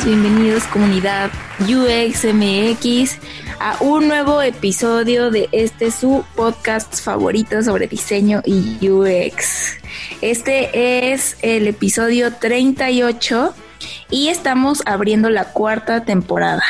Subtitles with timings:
[0.00, 3.18] Bienvenidos, comunidad UXMX
[3.60, 9.76] a un nuevo episodio de este su podcast favorito sobre diseño y UX.
[10.22, 13.54] Este es el episodio 38
[14.08, 16.64] y estamos abriendo la cuarta temporada.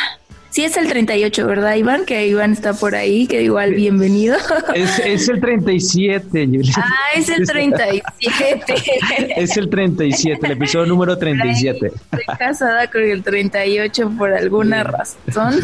[0.53, 2.05] Sí es el 38, ¿verdad, Iván?
[2.05, 4.37] Que Iván está por ahí, que igual bienvenido.
[4.75, 8.75] Es, es el 37, Ah, es el 37.
[9.37, 11.87] es el 37, el episodio número 37.
[11.87, 15.59] Estoy casada con el 38 por alguna razón.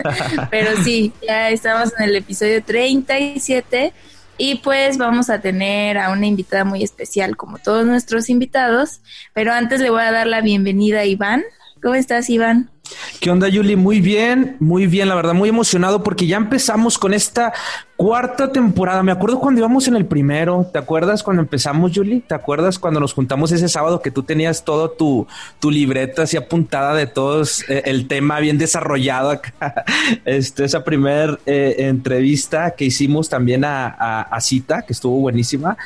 [0.52, 3.92] Pero sí, ya estamos en el episodio 37
[4.36, 9.00] y pues vamos a tener a una invitada muy especial como todos nuestros invitados.
[9.34, 11.42] Pero antes le voy a dar la bienvenida a Iván.
[11.82, 12.70] ¿Cómo estás, Iván?
[13.20, 13.76] ¿Qué onda, Yuli?
[13.76, 17.52] Muy bien, muy bien, la verdad, muy emocionado porque ya empezamos con esta
[17.98, 19.02] cuarta temporada.
[19.02, 20.70] Me acuerdo cuando íbamos en el primero.
[20.72, 22.20] ¿Te acuerdas cuando empezamos, Yuli?
[22.20, 25.26] ¿Te acuerdas cuando nos juntamos ese sábado que tú tenías todo tu,
[25.58, 29.52] tu libreta así apuntada de todos eh, el tema bien desarrollado acá?
[30.24, 33.88] Este, esa primera eh, entrevista que hicimos también a,
[34.22, 35.76] a, Cita, que estuvo buenísima.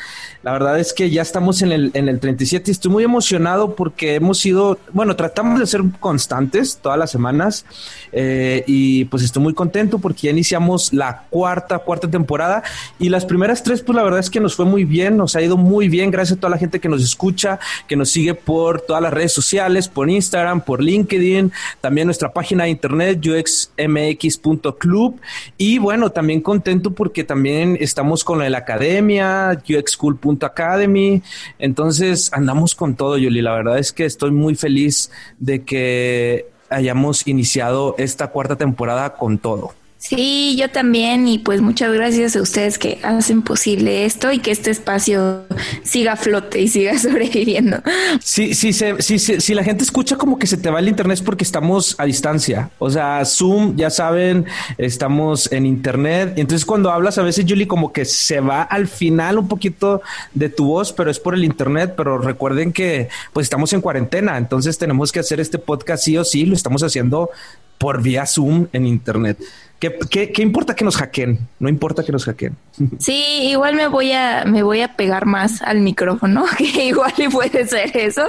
[0.42, 3.74] La verdad es que ya estamos en el, en el 37 y estoy muy emocionado
[3.74, 7.64] porque hemos sido, bueno, tratamos de ser constantes todas las semanas
[8.12, 12.62] eh, y pues estoy muy contento porque ya iniciamos la cuarta, cuarta temporada
[12.98, 15.40] y las primeras tres, pues la verdad es que nos fue muy bien, nos ha
[15.40, 17.58] ido muy bien, gracias a toda la gente que nos escucha,
[17.88, 22.64] que nos sigue por todas las redes sociales, por Instagram, por LinkedIn, también nuestra página
[22.64, 25.18] de internet, uxmx.club
[25.56, 31.22] y bueno, también contento porque también estamos con la academia, uxschool.academy,
[31.58, 37.26] entonces andamos con todo, Yuli, la verdad es que estoy muy feliz de que hayamos
[37.26, 39.74] iniciado esta cuarta temporada con todo.
[40.02, 44.50] Sí, yo también y pues muchas gracias a ustedes que hacen posible esto y que
[44.50, 45.44] este espacio
[45.84, 47.76] siga flote y siga sobreviviendo.
[48.20, 51.18] Sí, sí, sí, sí, si la gente escucha como que se te va el internet
[51.18, 52.70] es porque estamos a distancia.
[52.80, 54.44] O sea, Zoom, ya saben,
[54.76, 56.32] estamos en internet.
[56.34, 60.02] Entonces cuando hablas a veces, Julie, como que se va al final un poquito
[60.34, 61.94] de tu voz, pero es por el internet.
[61.96, 66.24] Pero recuerden que pues estamos en cuarentena, entonces tenemos que hacer este podcast sí o
[66.24, 67.30] sí, lo estamos haciendo
[67.78, 69.38] por vía Zoom en internet.
[69.82, 71.40] ¿Qué, importa que nos hackeen?
[71.58, 72.56] No importa que nos hackeen.
[73.00, 77.66] Sí, igual me voy a, me voy a pegar más al micrófono, que igual puede
[77.66, 78.22] ser eso.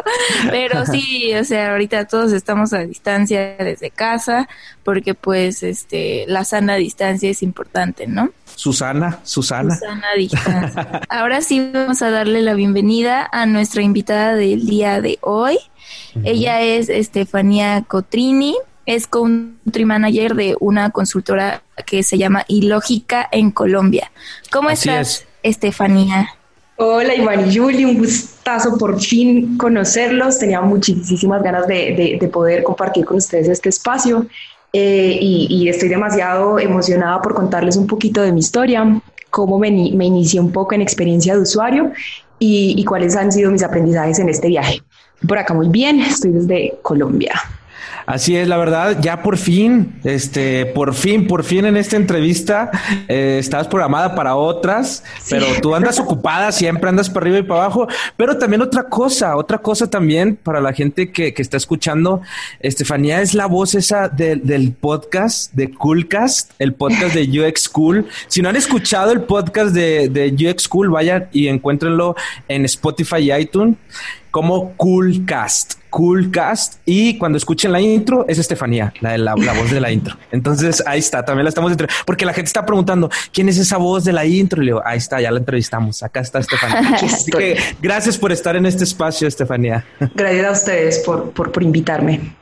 [0.50, 4.50] Pero sí, o sea, ahorita todos estamos a distancia desde casa,
[4.84, 8.32] porque pues este, la sana distancia es importante, ¿no?
[8.56, 9.76] Susana, Susana.
[9.76, 11.02] Susana distancia.
[11.08, 15.60] Ahora sí vamos a darle la bienvenida a nuestra invitada del día de hoy.
[16.24, 23.52] Ella es Estefanía Cotrini es country manager de una consultora que se llama Ilógica en
[23.52, 24.12] Colombia.
[24.52, 26.30] ¿Cómo estás, Estefanía?
[26.76, 30.40] Hola Iván y Juli, un gustazo por fin conocerlos.
[30.40, 34.26] Tenía muchísimas ganas de, poder compartir con ustedes este espacio
[34.74, 40.06] eh, y, estoy demasiado emocionada por contarles un poquito de mi historia, cómo me, me
[40.06, 41.92] inicié un poco en experiencia de usuario
[42.40, 44.82] y, y cuáles han sido mis aprendizajes en este viaje.
[45.28, 47.34] Por acá muy bien, estoy desde Colombia.
[48.06, 52.70] Así es, la verdad, ya por fin, este, por fin, por fin en esta entrevista
[53.08, 57.64] eh, estabas programada para otras, pero tú andas ocupada, siempre andas para arriba y para
[57.64, 57.88] abajo.
[58.18, 62.22] Pero también otra cosa, otra cosa también para la gente que, que está escuchando,
[62.60, 68.08] Estefanía es la voz esa del podcast de Coolcast, el podcast de UX Cool.
[68.28, 72.16] Si no han escuchado el podcast de, de UX Cool, vayan y encuéntrenlo
[72.48, 73.78] en Spotify y iTunes
[74.34, 75.76] como Coolcast.
[75.92, 79.92] Cool Cast y cuando escuchen la intro es Estefanía, la, la, la voz de la
[79.92, 80.18] intro.
[80.32, 83.78] Entonces ahí está, también la estamos entre porque la gente está preguntando quién es esa
[83.78, 84.64] voz de la intro.
[84.64, 86.02] Y le digo, ahí está, ya la entrevistamos.
[86.02, 86.96] Acá está Estefanía.
[87.04, 89.86] Así que gracias por estar en este espacio, Estefanía.
[90.16, 92.34] Gracias a ustedes por, por, por invitarme.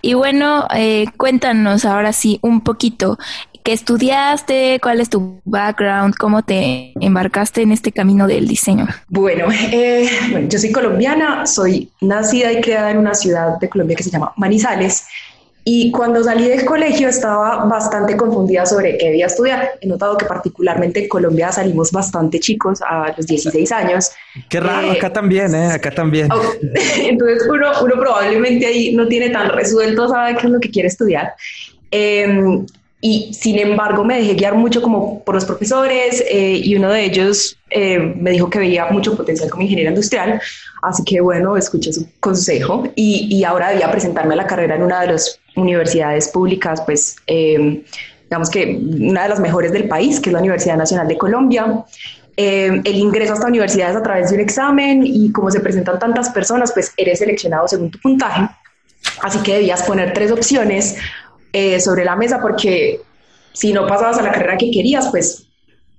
[0.00, 3.18] Y bueno, eh, cuéntanos ahora sí un poquito
[3.62, 8.86] qué estudiaste, cuál es tu background, cómo te embarcaste en este camino del diseño.
[9.08, 13.96] Bueno, eh, bueno, yo soy colombiana, soy nacida y criada en una ciudad de Colombia
[13.96, 15.04] que se llama Manizales.
[15.64, 19.70] Y cuando salí del colegio estaba bastante confundida sobre qué debía estudiar.
[19.80, 24.10] He notado que particularmente en Colombia salimos bastante chicos a los 16 años.
[24.48, 25.66] Qué raro, eh, acá también, ¿eh?
[25.66, 26.28] Acá también.
[26.98, 30.88] Entonces uno, uno probablemente ahí no tiene tan resuelto, sabe qué es lo que quiere
[30.88, 31.32] estudiar.
[31.92, 32.64] Eh,
[33.04, 37.04] y sin embargo me dejé guiar mucho como por los profesores eh, y uno de
[37.04, 40.40] ellos eh, me dijo que veía mucho potencial como ingeniera industrial,
[40.82, 44.84] así que bueno, escuché su consejo y, y ahora debía presentarme a la carrera en
[44.84, 47.82] una de las universidades públicas, pues eh,
[48.30, 51.84] digamos que una de las mejores del país, que es la Universidad Nacional de Colombia.
[52.36, 55.98] el ingreso a esta universidad es a través de un examen y como se presentan
[55.98, 58.48] tantas personas, pues eres seleccionado según tu puntaje.
[59.22, 60.96] Así que debías poner tres opciones
[61.52, 63.00] eh, sobre la mesa porque
[63.52, 65.46] si no pasabas a la carrera que querías, pues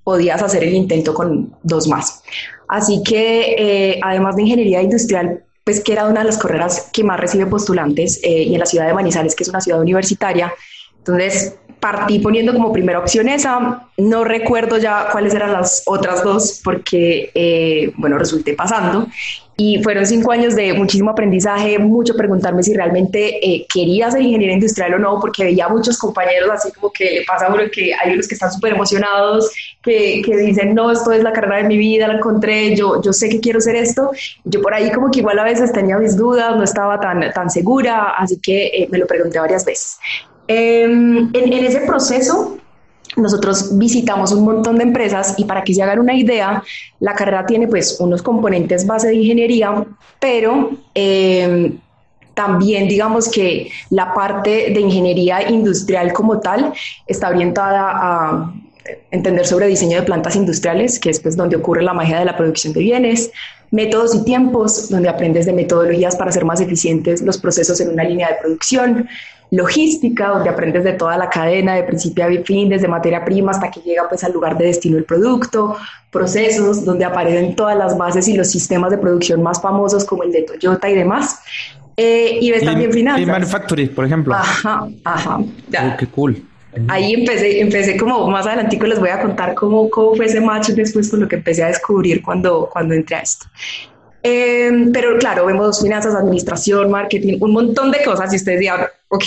[0.03, 2.23] podías hacer el intento con dos más.
[2.67, 7.03] Así que eh, además de ingeniería industrial, pues que era una de las carreras que
[7.03, 10.53] más recibe postulantes eh, y en la ciudad de Manizales, que es una ciudad universitaria.
[10.97, 13.87] Entonces partí poniendo como primera opción esa.
[13.97, 19.07] No recuerdo ya cuáles eran las otras dos porque, bueno, resulté pasando.
[19.55, 24.53] Y fueron cinco años de muchísimo aprendizaje, mucho preguntarme si realmente eh, quería ser ingeniero
[24.53, 27.93] industrial o no, porque veía muchos compañeros así como que le pasa a uno que
[27.93, 29.51] hay unos que están súper emocionados,
[29.83, 33.13] que, que, dicen, no, esto es la carrera de mi vida, la encontré, yo, yo
[33.13, 34.09] sé que quiero ser esto.
[34.43, 37.51] Yo por ahí como que igual a veces tenía mis dudas, no estaba tan, tan
[37.51, 39.99] segura, así que eh, me lo pregunté varias veces.
[40.47, 42.57] Em, en, ese proceso
[43.15, 46.63] nosotros visitamos un montón de empresas y para que se hagan una idea,
[46.99, 49.85] la carrera tiene pues unos componentes base de ingeniería,
[50.19, 51.73] pero eh,
[52.33, 56.73] también digamos que la parte de ingeniería industrial como tal
[57.05, 58.53] está orientada a
[59.11, 62.35] entender sobre diseño de plantas industriales, que es pues donde ocurre la magia de la
[62.35, 63.31] producción de bienes,
[63.71, 68.03] métodos y tiempos, donde aprendes de metodologías para hacer más eficientes los procesos en una
[68.03, 69.07] línea de producción,
[69.51, 73.69] logística, donde aprendes de toda la cadena, de principio a fin, desde materia prima hasta
[73.69, 75.77] que llega pues al lugar de destino del producto,
[76.11, 80.31] procesos, donde aparecen todas las bases y los sistemas de producción más famosos como el
[80.31, 81.39] de Toyota y demás.
[81.95, 83.21] Eh, y ves también finanzas.
[83.21, 84.33] Y manufacturing, por ejemplo.
[84.33, 85.37] Ajá, ajá.
[85.37, 86.43] Oh, qué cool.
[86.87, 90.69] Ahí empecé, empecé como más adelantico les voy a contar cómo, cómo fue ese match
[90.69, 93.45] después con lo que empecé a descubrir cuando, cuando entré a esto.
[94.25, 99.25] Eh, pero claro, vemos finanzas, administración, marketing, un montón de cosas y ustedes dirán, ok,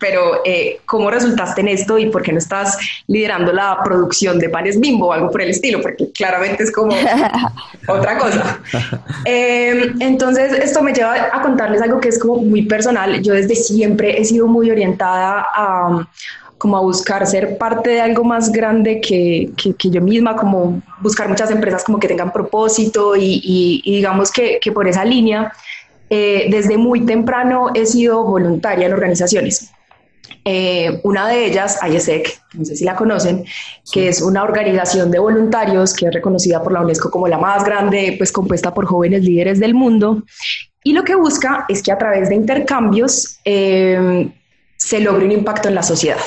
[0.00, 2.76] pero eh, ¿cómo resultaste en esto y por qué no estás
[3.06, 5.80] liderando la producción de panes bimbo o algo por el estilo?
[5.80, 6.92] Porque claramente es como
[7.88, 8.60] otra cosa.
[9.24, 13.22] Eh, entonces, esto me lleva a contarles algo que es como muy personal.
[13.22, 16.08] Yo desde siempre he sido muy orientada a
[16.58, 21.28] como a buscar ser parte de algo más grande que, que, yo misma, como buscar
[21.28, 23.40] muchas empresas como que tengan propósito y,
[23.84, 25.52] y, digamos que, que, por esa línea,
[26.10, 29.70] eh, desde muy temprano he sido voluntaria en organizaciones.
[30.46, 33.44] Eh, una de ellas, IESEC, no sé si la conocen,
[33.90, 37.64] que es una organización de voluntarios que es reconocida por la UNESCO como la más
[37.64, 40.22] grande, pues compuesta por jóvenes líderes del mundo.
[40.82, 44.30] Y lo que busca es que a través de intercambios eh,
[44.76, 46.18] se logre un impacto en la sociedad.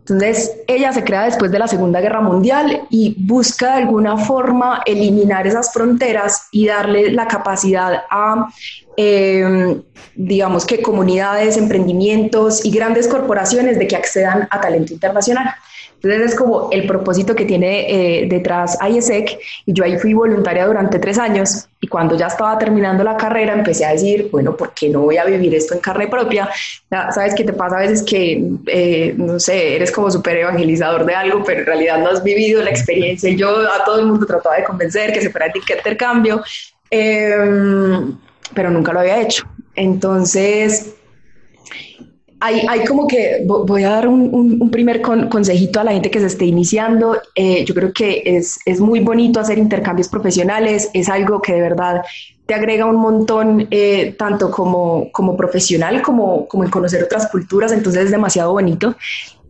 [0.00, 4.82] Entonces, ella se crea después de la Segunda Guerra Mundial y busca de alguna forma
[4.84, 8.50] eliminar esas fronteras y darle la capacidad a,
[8.98, 9.80] eh,
[10.14, 15.54] digamos que comunidades, emprendimientos y grandes corporaciones de que accedan a talento internacional.
[16.04, 20.66] Entonces es como el propósito que tiene eh, detrás IESEC y yo ahí fui voluntaria
[20.66, 24.74] durante tres años y cuando ya estaba terminando la carrera empecé a decir, bueno, ¿por
[24.74, 26.48] qué no voy a vivir esto en carne propia?
[26.90, 31.06] Ya, Sabes qué te pasa a veces que, eh, no sé, eres como súper evangelizador
[31.06, 33.30] de algo, pero en realidad no has vivido la experiencia.
[33.34, 36.42] Yo a todo el mundo trataba de convencer que se fuera el intercambio,
[36.90, 37.34] eh,
[38.52, 39.44] pero nunca lo había hecho.
[39.74, 40.94] Entonces
[42.40, 46.44] hay, como que voy a dar un, primer consejito a la gente que se esté
[46.44, 47.16] iniciando.
[47.34, 51.60] Eh, yo creo que es, es, muy bonito hacer intercambios profesionales, es algo que de
[51.62, 52.02] verdad
[52.46, 57.72] te agrega un montón, eh, tanto como, como profesional como, como en conocer otras culturas,
[57.72, 58.94] entonces es demasiado bonito.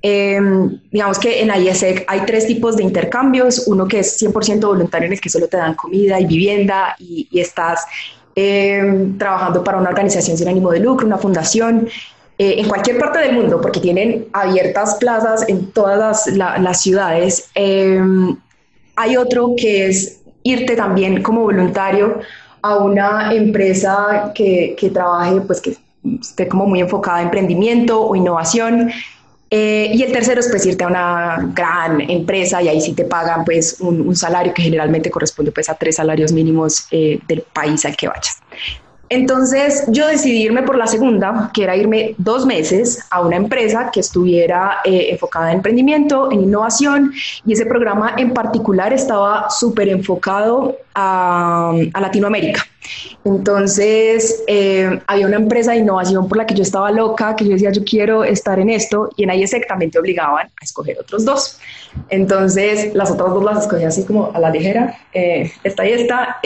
[0.00, 5.06] Em, digamos que en IESEC hay tres tipos de intercambios, uno que es 100% voluntario
[5.06, 7.86] en el que solo te dan comida y vivienda y, y estás
[8.34, 11.88] em, trabajando para una organización sin ánimo de lucro, una fundación,
[12.38, 17.50] eh, en cualquier parte del mundo, porque tienen abiertas plazas en todas las, ciudades.
[17.54, 18.36] Em,
[18.96, 22.20] hay otro que es irte también como voluntario
[22.62, 25.76] a una empresa que, que trabaje, pues que
[26.20, 28.90] esté como muy enfocada en emprendimiento o innovación.
[29.50, 33.04] Eh, y el tercero es pues irte a una gran empresa y ahí sí te
[33.04, 37.84] pagan pues un, salario que generalmente corresponde pues a tres salarios mínimos eh, del país
[37.84, 38.42] al que vayas.
[39.10, 43.90] Entonces yo decidí irme por la segunda, que era irme dos meses a una empresa
[43.92, 47.12] que estuviera eh, enfocada en emprendimiento, en innovación,
[47.44, 52.66] y ese programa en particular estaba súper enfocado a, Latinoamérica.
[53.24, 57.52] Entonces eh, había una empresa de innovación por la que yo estaba loca, que yo
[57.52, 61.58] decía, yo quiero estar en esto, y en ahí exactamente obligaban a escoger otros dos.
[62.08, 66.38] Entonces las otras dos las escogí así como a la ligera, eh, esta y esta.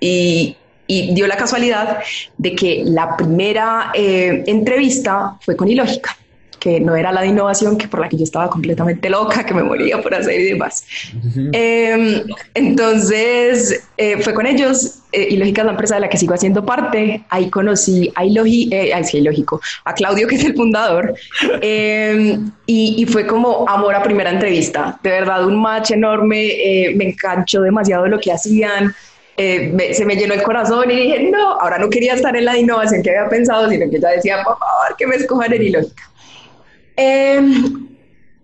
[0.00, 0.56] y
[0.88, 1.98] y dio la casualidad
[2.38, 6.16] de que la primera eh, entrevista fue con Ilógica,
[6.58, 9.52] que no era la de innovación, que por la que yo estaba completamente loca, que
[9.52, 10.84] me moría por hacer y demás.
[11.52, 12.22] Em,
[12.54, 16.64] entonces eh, fue con ellos, eh, Ilógica es la empresa de la que sigo haciendo
[16.64, 18.70] parte, ahí conocí a, Ilogi,
[19.04, 21.14] sí, Ilógico, a Claudio, que es el fundador,
[21.60, 27.10] em, y, y, fue como amor a primera entrevista, de verdad un match enorme, me
[27.10, 28.94] enganchó demasiado lo que hacían,
[29.38, 32.58] eh, se me llenó el corazón y dije, no, ahora no quería estar en la
[32.58, 36.10] innovación que había pensado, sino que ya decía, por favor, que me escojan en ilógica.
[36.96, 37.86] Em,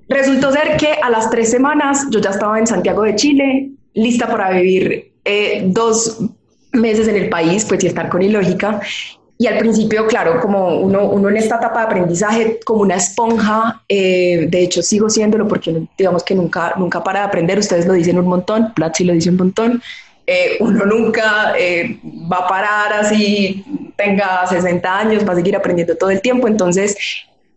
[0.09, 4.29] resultó ser que a las tres semanas yo ya estaba en Santiago de Chile, lista
[4.29, 6.21] para vivir eh, dos
[6.73, 8.81] meses en el país, pues y estar con ilógica.
[9.37, 13.83] Y al principio, claro, como uno, uno en esta etapa de aprendizaje, como una esponja,
[13.89, 17.95] eh, de hecho sigo siéndolo porque digamos que nunca, nunca para de aprender, ustedes lo
[17.95, 19.83] dicen un montón, Platzi lo dice un montón,
[20.27, 21.99] eh, uno nunca eh,
[22.31, 23.65] va a parar así,
[23.97, 26.49] tenga 60 años, va a seguir aprendiendo todo el tiempo.
[26.49, 26.97] Entonces,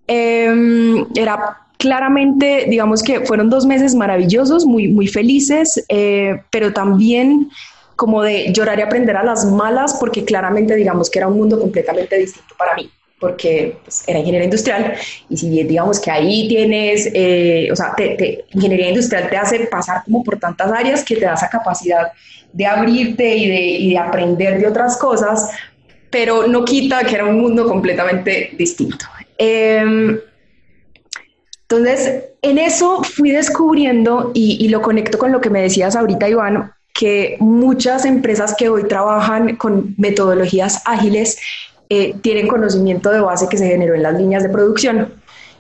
[0.08, 7.50] em, era claramente, digamos que fueron dos meses maravillosos, muy, muy felices, eh, pero también
[7.96, 11.60] como de llorar y aprender a las malas, porque claramente, digamos que era un mundo
[11.60, 14.94] completamente distinto para mí porque pues, era ingeniería industrial
[15.30, 17.08] y si digamos que ahí tienes,
[17.72, 17.96] o sea,
[18.52, 22.12] ingeniería industrial te hace pasar como por tantas áreas que te da esa capacidad
[22.54, 25.50] de abrirte y de, y de aprender de otras cosas,
[26.10, 29.06] pero no quita que era un mundo completamente distinto.
[29.38, 30.20] Em,
[31.64, 36.30] entonces, en eso fui descubriendo, y, y, lo conecto con lo que me decías ahorita,
[36.30, 41.38] Iván, que muchas empresas que hoy trabajan con metodologías ágiles
[41.90, 45.14] eh, tienen conocimiento de base que se generó en las líneas de producción.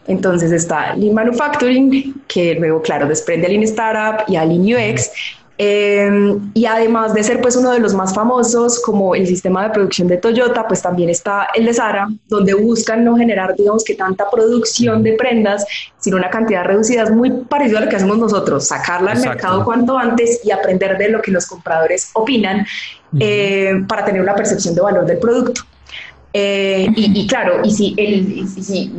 [0.08, 5.12] Entonces está Lean Manufacturing, que luego, claro, desprende Lean Startup y a Lean UX,
[5.60, 9.72] Em, y además de ser pues uno de los más famosos como el sistema de
[9.72, 13.96] producción de Toyota, pues también está el de Zara, donde buscan no generar, digamos que
[13.96, 15.66] tanta producción de prendas,
[15.98, 19.66] sino una cantidad reducida, es muy parecido a lo que hacemos nosotros, sacarla al mercado
[19.66, 22.68] cuanto antes y aprender de lo que los compradores opinan
[23.20, 25.62] eh, para tener una percepción de valor del producto.
[26.34, 28.92] Eh, y, claro, y si, el, si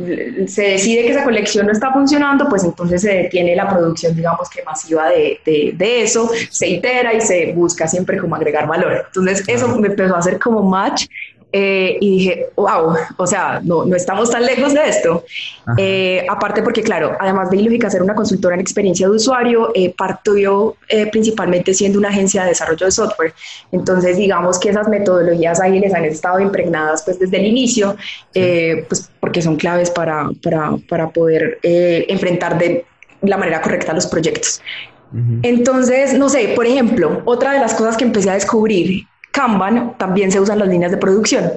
[0.47, 4.49] se decide que esa colección no está funcionando, pues entonces se detiene la producción, digamos
[4.49, 9.05] que masiva de, de, eso, se itera y se busca siempre como agregar valor.
[9.07, 11.05] Entonces eso me empezó a hacer como match
[11.51, 15.23] eh, y dije, wow, o sea, no, no estamos tan lejos de esto.
[15.77, 19.93] Eh, aparte porque, claro, además de Ilógica ser una consultora en experiencia de usuario, eh,
[19.97, 23.33] partió eh, principalmente siendo una agencia de desarrollo de software.
[23.71, 27.95] Entonces, digamos que esas metodologías ágiles han estado impregnadas pues desde el inicio,
[28.33, 32.85] pues porque son claves para, para, para poder enfrentar de
[33.21, 34.61] la manera correcta los proyectos.
[35.41, 40.31] Entonces, no sé, por ejemplo, otra de las cosas que empecé a descubrir Kanban también
[40.31, 41.51] se usan las líneas de producción.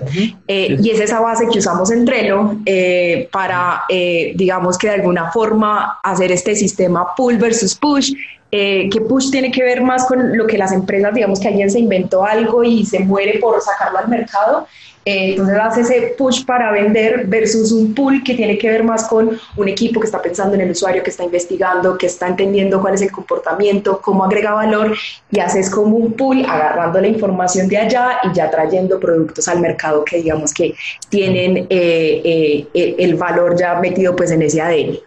[0.46, 4.94] Eh, y es esa base que usamos en Trello eh, para, eh, digamos que de
[4.94, 8.12] alguna forma hacer este sistema pull versus push,
[8.50, 11.78] que push tiene que ver más con lo que las empresas, digamos que alguien se
[11.78, 16.70] inventó algo y se muere por sacarlo al mercado eh, entonces hace ese push para
[16.70, 20.54] vender versus un pull que tiene que ver más con un equipo que está pensando
[20.54, 24.52] en el usuario, que está investigando, que está entendiendo cuál es el comportamiento, cómo agrega
[24.52, 24.96] valor
[25.30, 29.60] y haces como un pull agarrando la información de allá y ya trayendo productos al
[29.60, 30.74] mercado que digamos que
[31.08, 34.98] tienen eh, eh, el valor ya metido pues en ese ADN.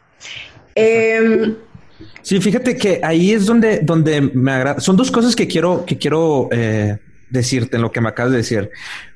[0.76, 1.56] Em,
[2.22, 4.82] sí, fíjate que ahí es donde, donde me agrada.
[4.82, 6.50] Son dos cosas que quiero, que quiero
[7.30, 8.70] decirte en lo que me acabas de decir.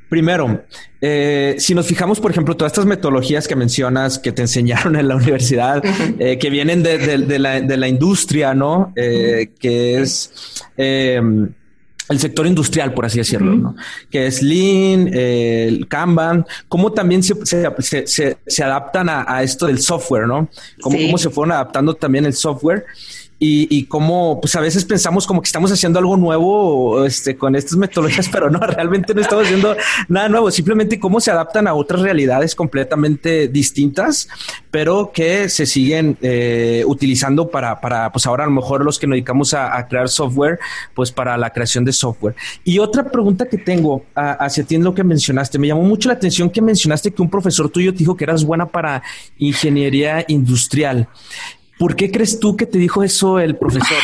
[0.10, 0.64] Primero,
[1.02, 5.08] eh, si nos fijamos, por ejemplo, todas estas metodologías que mencionas que te enseñaron en
[5.08, 5.84] la universidad,
[6.20, 8.92] eh, que vienen de, la, industria, ¿no?
[8.96, 13.76] Eh, que es el sector industrial, por así decirlo, ¿no?
[14.10, 19.68] que es Lean, el Kanban, cómo también se, se, se, se adaptan a, a, esto
[19.68, 20.50] del software, ¿no?
[20.82, 22.86] Cómo, cómo se fueron adaptando también el software
[23.40, 27.56] y, y cómo pues a veces pensamos como que estamos haciendo algo nuevo este, con
[27.56, 29.76] estas metodologías, pero no, realmente no estamos haciendo
[30.10, 34.28] nada nuevo, simplemente cómo se adaptan a otras realidades completamente distintas,
[34.72, 39.08] pero que se siguen eh, utilizando para, para, pues ahora a lo mejor los que
[39.08, 40.60] nos dedicamos a, crear software,
[40.94, 42.36] pues para la creación de software.
[42.64, 46.10] Y otra pregunta que tengo a, hacia ti en lo que mencionaste, me llamó mucho
[46.10, 49.02] la atención que mencionaste que un profesor tuyo te dijo que eras buena para
[49.38, 51.08] ingeniería industrial.
[51.80, 53.98] ¿Por qué crees tú que te dijo eso el profesor?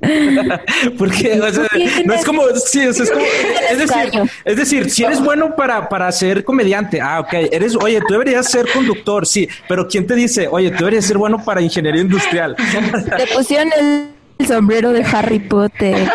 [0.98, 1.68] Porque o sea,
[2.06, 3.24] no es como, sí, o sea, es, como,
[3.70, 8.00] es decir, es decir, si eres bueno para, para ser comediante, ah, ok, eres, oye,
[8.00, 11.60] tú deberías ser conductor, sí, pero ¿quién te dice, oye, tú deberías ser bueno para
[11.60, 12.56] ingeniería industrial?
[12.56, 15.96] Te pusieron el el sombrero de Harry Potter.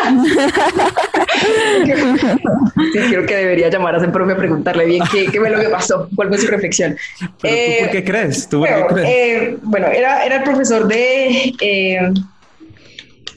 [2.92, 5.68] sí, creo que debería llamar a Sempro y preguntarle bien qué, qué, fue lo que
[5.68, 6.96] pasó, cuál fue su reflexión.
[7.40, 8.48] ¿Pero eh, tú por qué crees?
[8.48, 9.08] ¿Tú bueno, qué crees?
[9.08, 11.52] Eh, bueno, era, era el profesor de...
[11.60, 12.12] Eh,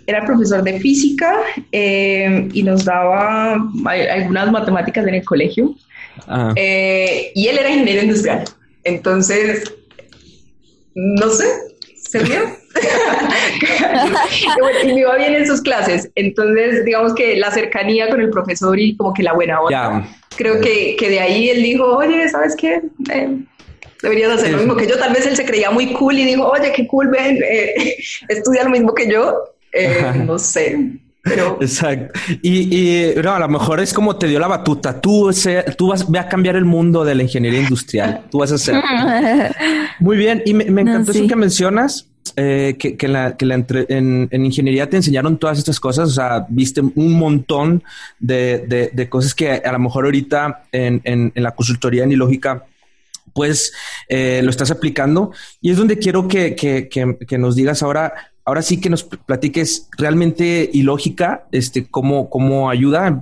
[0.07, 1.37] era el profesor de física
[1.71, 3.53] y nos daba
[3.85, 5.75] algunas matemáticas en el colegio.
[6.27, 6.53] Ah.
[6.57, 8.43] y él era ingeniero industrial.
[8.83, 9.73] Entonces,
[10.95, 11.45] no sé,
[11.95, 12.60] ¿se vio?
[14.83, 16.09] y me iba bien en sus clases.
[16.15, 19.69] Entonces, digamos que la cercanía con el profesor y como que la buena onda.
[19.69, 20.07] Yeah.
[20.37, 22.81] Creo que, que, de ahí él dijo, oye, ¿sabes qué?
[23.11, 23.37] Eh,
[24.01, 24.97] deberías hacer lo mismo que yo.
[24.97, 27.97] Tal vez él se creía muy cool y dijo, oye, qué cool, ven, eh,
[28.29, 29.35] estudia lo mismo que yo.
[29.73, 30.77] Eh, no sé.
[31.23, 31.59] Pero...
[31.61, 32.19] Exacto.
[32.41, 34.99] Y, y no, a lo mejor es como te dio la batuta.
[34.99, 38.23] Tú, se, tú vas, ve a cambiar el mundo de la ingeniería industrial.
[38.31, 38.75] Tú vas a hacer.
[39.99, 40.41] Muy bien.
[40.45, 41.19] Y me, me encantó no, sí.
[41.19, 45.57] eso que mencionas eh, que, que, la, que la en, en, ingeniería te enseñaron todas
[45.57, 47.83] estas cosas, o sea, viste un montón
[48.19, 52.65] de, de, cosas que a lo mejor ahorita en, en, la consultoría en ilógica
[53.33, 53.73] pues
[54.09, 55.31] eh, lo estás aplicando.
[55.61, 59.87] Y es donde quiero que, que, que nos digas ahora ahora sí que nos platiques
[59.97, 63.19] realmente ilógica, este, cómo, cómo ayuda.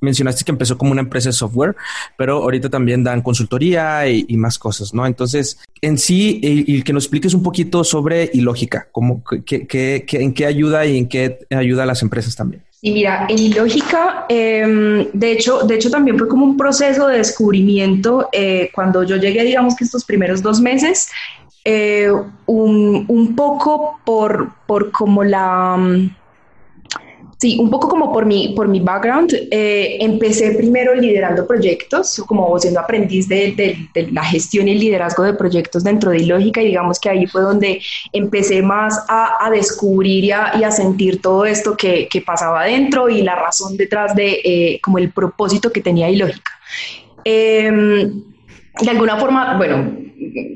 [0.00, 1.76] Mencionaste que empezó como una empresa de software,
[2.16, 5.06] pero ahorita también dan consultoría y, más cosas, ¿no?
[5.06, 10.34] Entonces, en sí, y, que nos expliques un poquito sobre ilógica, cómo, qué, qué, en
[10.34, 12.62] qué ayuda y en qué ayuda a las empresas también.
[12.82, 17.18] Y mira, en Ilógica, eh, de, hecho, de hecho también fue como un proceso de
[17.18, 18.28] descubrimiento.
[18.32, 21.08] Eh, cuando yo llegué, digamos que estos primeros dos meses,
[21.68, 22.08] eh,
[22.46, 25.76] un, un, poco por, por como la...
[27.38, 32.56] Sí, un poco como por mi, por mi background, eh, empecé primero liderando proyectos, como
[32.60, 36.62] siendo aprendiz de, de, de, la gestión y el liderazgo de proyectos dentro de Ilógica
[36.62, 40.70] y digamos que ahí fue donde empecé más a, a descubrir y a, y a,
[40.70, 45.10] sentir todo esto que, que, pasaba dentro y la razón detrás de eh, como el
[45.10, 46.52] propósito que tenía Ilógica.
[47.24, 48.12] Eh,
[48.80, 49.92] de alguna forma, bueno,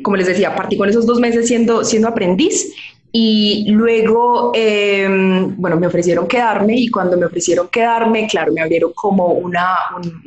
[0.03, 2.75] como les decía, partí con esos dos meses siendo, siendo aprendiz
[3.13, 5.09] y luego, eh,
[5.57, 9.77] bueno, me ofrecieron quedarme y cuando me ofrecieron quedarme, claro, me abrieron como una,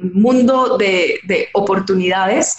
[0.01, 2.58] un mundo de, de oportunidades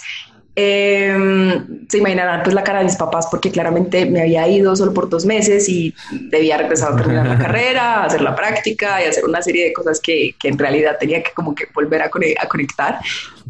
[0.55, 4.93] eh, se imaginarán pues la cara de mis papás porque claramente me había ido solo
[4.93, 5.93] por dos meses y
[6.29, 9.99] debía regresar a terminar la carrera, hacer la práctica y hacer una serie de cosas
[9.99, 12.99] que, que en realidad tenía que como que volver a, a conectar.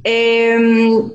[0.03, 0.57] Eh,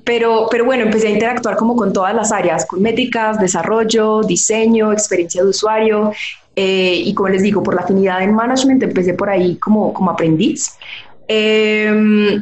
[0.04, 4.92] pero, pero bueno, empecé a interactuar como con todas las áreas, con métricas, desarrollo, diseño,
[4.92, 6.12] experiencia de usuario
[6.56, 10.10] eh, y como les digo, por la afinidad en management empecé por ahí como, como
[10.10, 10.76] aprendiz.
[11.26, 12.40] Eh,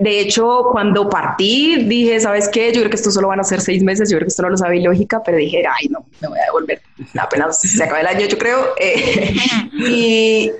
[0.00, 2.72] de hecho, cuando partí, dije, ¿sabes qué?
[2.72, 4.48] Yo creo que esto solo van a ser seis meses, yo creo que esto no
[4.48, 6.80] lo sabe lógica, pero dije, ay, no, me voy a devolver.
[7.18, 8.68] Apenas se acaba el año, yo creo.
[8.78, 9.34] Eh,
[9.74, 10.52] y,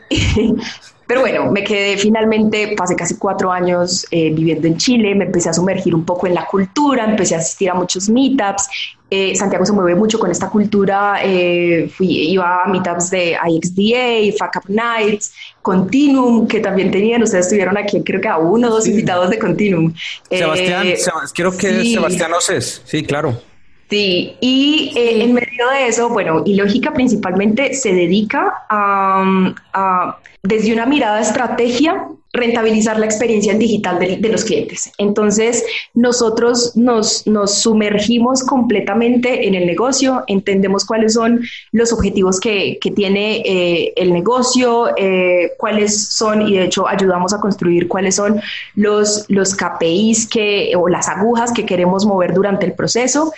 [1.11, 5.49] pero bueno, me quedé finalmente, pasé casi cuatro años eh, viviendo en Chile, me empecé
[5.49, 8.69] a sumergir un poco en la cultura, empecé a asistir a muchos meetups.
[9.11, 14.37] Eh, Santiago se mueve mucho con esta cultura, eh, fui, iba a meetups de IXDA,
[14.39, 18.71] Fuck Up Nights, Continuum, que también tenían, ustedes estuvieron aquí, creo que a uno o
[18.71, 18.91] dos sí.
[18.93, 19.93] invitados de Continuum.
[20.31, 20.97] Sebastián, eh,
[21.35, 21.95] creo que sí.
[21.95, 23.50] Sebastián Oces, sí, claro.
[23.91, 30.19] Sí, y eh, en medio de eso, bueno, y Lógica principalmente se dedica a, a,
[30.45, 34.93] desde una mirada de estrategia, rentabilizar la experiencia en digital de, de los clientes.
[34.99, 41.41] Entonces, nosotros nos, nos, sumergimos completamente en el negocio, entendemos cuáles son
[41.73, 47.35] los objetivos que, que tiene eh, el negocio, eh, cuáles son, y de hecho ayudamos
[47.35, 48.41] a construir cuáles son
[48.77, 53.33] los, los KPIs que, o las agujas que queremos mover durante el proceso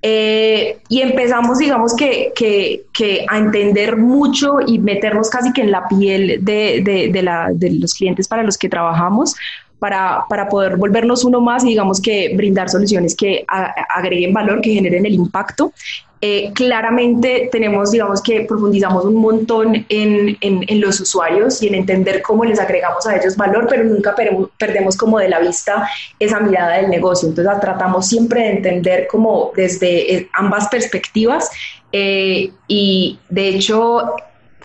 [0.00, 5.88] Eh, y empezamos, digamos que, que, a entender mucho y meternos casi que en la
[5.88, 9.34] piel de, de, la, de los clientes para los que trabajamos,
[9.78, 14.74] para, para, poder volvernos uno más y digamos que brindar soluciones que agreguen valor, que
[14.74, 15.72] generen el impacto
[16.20, 22.22] eh, claramente tenemos, digamos que profundizamos un montón en, en, los usuarios y en entender
[22.22, 24.16] cómo les agregamos a ellos valor, pero nunca
[24.58, 25.88] perdemos, como de la vista
[26.18, 27.28] esa mirada del negocio.
[27.28, 31.50] Entonces tratamos siempre de entender como desde eh, ambas perspectivas
[31.92, 34.16] eh, y de hecho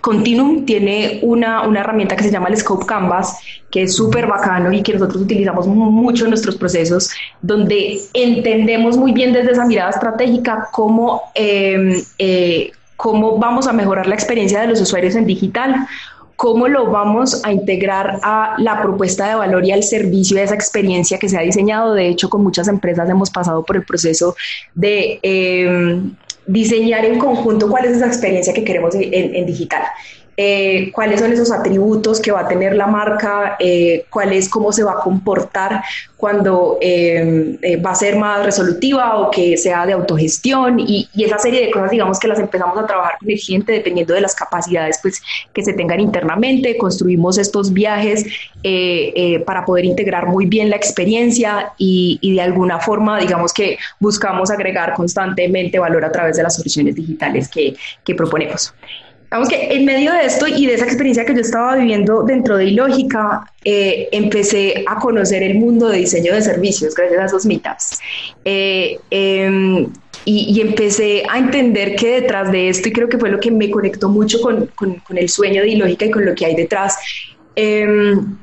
[0.04, 3.40] Continuum tiene una, una, herramienta que se llama el Scope Canvas,
[3.72, 7.10] que es súper bacano y que nosotros utilizamos mucho en nuestros procesos,
[7.42, 14.06] donde entendemos muy bien desde esa mirada estratégica cómo, em, eh, cómo vamos a mejorar
[14.06, 15.88] la experiencia de los usuarios en digital,
[16.36, 20.56] cómo lo vamos a integrar a la propuesta de valor y al servicio de esa
[20.56, 21.94] experiencia que se ha diseñado.
[21.94, 24.36] De hecho, con muchas empresas hemos pasado por el proceso
[24.76, 26.02] de eh,
[26.46, 29.84] diseñar en conjunto cuál es esa experiencia que queremos en, digital.
[30.36, 34.72] Eh, cuáles son esos atributos que va a tener la marca, eh, cuál es cómo
[34.72, 35.84] se va a comportar
[36.18, 41.66] cuando eh, va a ser más resolutiva o que sea de autogestión y, esa serie
[41.66, 45.00] de cosas, digamos que las empezamos a trabajar con el cliente dependiendo de las capacidades
[45.02, 45.22] pues,
[45.54, 48.26] que se tengan internamente, construimos estos viajes
[49.46, 54.94] para poder integrar muy bien la experiencia y, de alguna forma, digamos que buscamos agregar
[54.94, 58.74] constantemente valor a través de las soluciones digitales que proponemos.
[59.34, 62.56] Vamos que en medio de esto y de esa experiencia que yo estaba viviendo dentro
[62.56, 67.46] de Ilógica, eh, empecé a conocer el mundo de diseño de servicios gracias a esos
[67.48, 67.98] meetups.
[68.46, 69.88] Eh, em,
[70.26, 73.72] y, empecé a entender que detrás de esto, y creo que fue lo que me
[73.72, 76.96] conectó mucho con, con, el sueño de Ilógica y con lo que hay detrás,
[77.56, 78.38] em,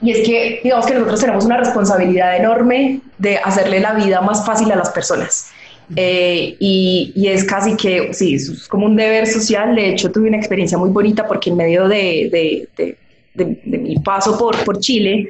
[0.00, 4.46] y es que, digamos que nosotros tenemos una responsabilidad enorme de hacerle la vida más
[4.46, 5.52] fácil a las personas.
[5.96, 9.74] Eh, y, y, es casi que, sí, es como un deber social.
[9.74, 12.96] De hecho, tuve una experiencia muy bonita porque en medio de, de,
[13.34, 15.28] de, mi paso por, por Chile,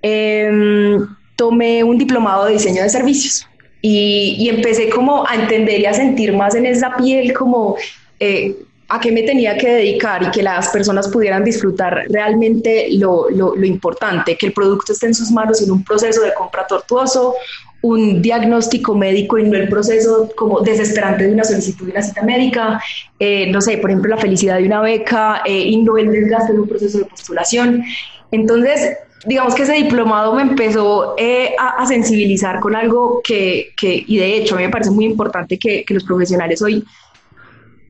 [0.00, 3.46] em, tomé un diplomado de diseño de servicios
[3.80, 7.76] y, y, empecé como a entender y a sentir más en esa piel como...
[8.18, 8.54] Eh,
[8.88, 13.56] a qué me tenía que dedicar y que las personas pudieran disfrutar realmente lo, lo,
[13.56, 17.34] lo, importante, que el producto esté en sus manos en un proceso de compra tortuoso
[17.82, 22.22] un diagnóstico médico y no el proceso como desesperante de una solicitud de una cita
[22.22, 22.80] médica,
[23.18, 26.52] eh, no sé, por ejemplo, la felicidad de una beca eh, y no el desgaste
[26.52, 27.84] de un proceso de postulación.
[28.30, 34.36] Entonces, digamos que ese diplomado me empezó eh, a, sensibilizar con algo que, y de
[34.36, 36.84] hecho a mí me parece muy importante que los profesionales hoy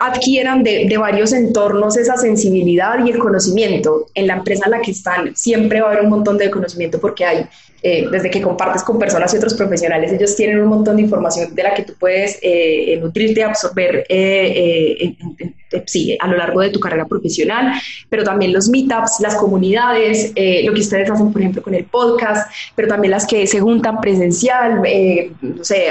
[0.03, 4.07] adquieran de, de, varios entornos esa sensibilidad y el conocimiento.
[4.15, 7.01] En la empresa en la que están siempre va a haber un montón de conocimiento
[7.01, 7.47] porque hay
[7.85, 11.53] eh, desde que compartes con personas y otros profesionales, ellos tienen un montón de información
[11.53, 15.17] de la que tú puedes eh, nutrirte, absorber eh,
[15.87, 17.73] sí, a lo largo de tu carrera profesional,
[18.09, 22.49] pero también los meetups, las comunidades, lo que ustedes hacen, por ejemplo, con el podcast,
[22.77, 24.81] pero también las que se juntan presencial,
[25.41, 25.91] no sé,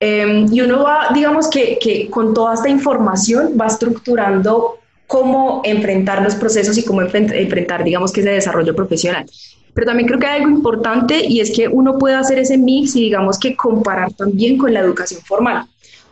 [0.00, 0.54] IXDA.
[0.54, 6.34] y uno va, digamos que, que con toda esta información va estructurando cómo enfrentar los
[6.34, 9.24] procesos y cómo enfrentar, digamos que ese desarrollo profesional.
[9.72, 12.96] Pero también creo que hay algo importante y es que uno puede hacer ese mix
[12.96, 15.66] y digamos que comparar también con la educación formal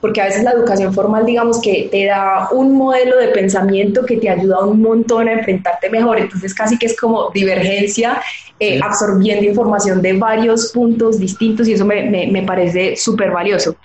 [0.05, 4.19] porque a veces la educación formal, digamos que te da un modelo de pensamiento que
[4.19, 8.21] te ayuda un montón a enfrentarte mejor, entonces casi que es como divergencia,
[8.61, 13.77] eh, absorbiendo información de varios puntos distintos y eso me, me, parece súper valioso.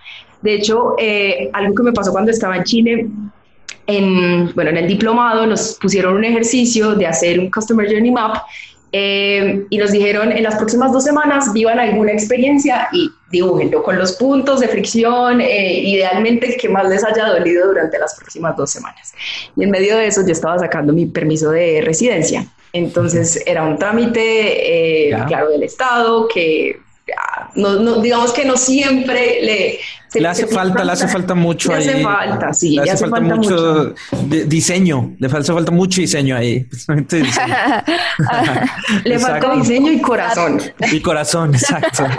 [0.41, 3.07] De hecho, eh, algo que me pasó cuando estaba en Chile,
[3.87, 8.39] en, bueno, en el diplomado nos pusieron un ejercicio de hacer un Customer Journey Map
[8.91, 13.97] eh, y nos dijeron en las próximas dos semanas vivan alguna experiencia y dibújenlo con
[13.97, 18.55] los puntos de fricción, eh, idealmente el que más les haya dolido durante las próximas
[18.57, 19.13] dos semanas.
[19.55, 22.45] Y en medio de eso yo estaba sacando mi permiso de residencia.
[22.73, 26.79] Entonces era un trámite, eh, claro, del Estado que
[27.55, 29.79] no, digamos que no siempre le...
[30.15, 31.85] le hace falta, le hace falta mucho ahí.
[31.85, 32.75] Le hace falta, sí.
[32.75, 33.93] Le, hace, falta, mucho,
[34.47, 36.67] diseño, le hace falta mucho diseño ahí.
[39.03, 40.59] le falta diseño y corazón.
[40.91, 42.05] Y corazón, exacto.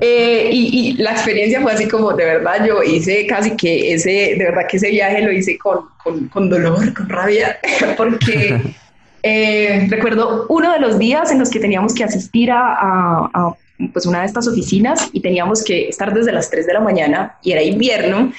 [0.00, 4.44] Eh, y, la experiencia fue así como, de verdad, yo hice casi que ese, de
[4.44, 7.58] verdad que ese viaje lo hice con, con, con dolor, con rabia,
[7.96, 8.74] porque
[9.22, 13.54] eh, recuerdo uno de los días en los que teníamos que asistir a,
[13.92, 17.38] pues una de estas oficinas y teníamos que estar desde las 3 de la mañana
[17.42, 18.32] y era invierno.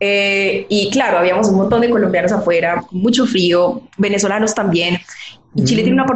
[0.00, 4.98] Eh, y claro, habíamos un montón de colombianos afuera, mucho frío, venezolanos también.
[5.54, 6.06] Y Chile tiene una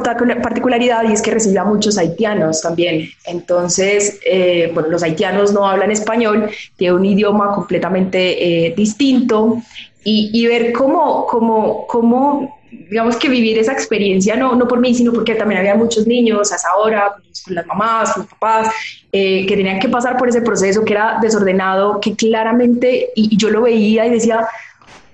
[0.41, 3.09] particularidad y es que recibe a muchos haitianos también.
[3.27, 9.59] Entonces, eh, bueno, los haitianos no hablan español, tienen un idioma completamente eh, distinto
[10.03, 12.59] y, y, ver cómo, cómo, cómo,
[12.89, 16.53] digamos que vivir esa experiencia, no, no por mí, sino porque también había muchos niños
[16.53, 18.75] a esa hora, con las mamás, con los papás,
[19.13, 23.51] eh, que tenían que pasar por ese proceso que era desordenado, que claramente, y, yo
[23.51, 24.47] lo veía y decía,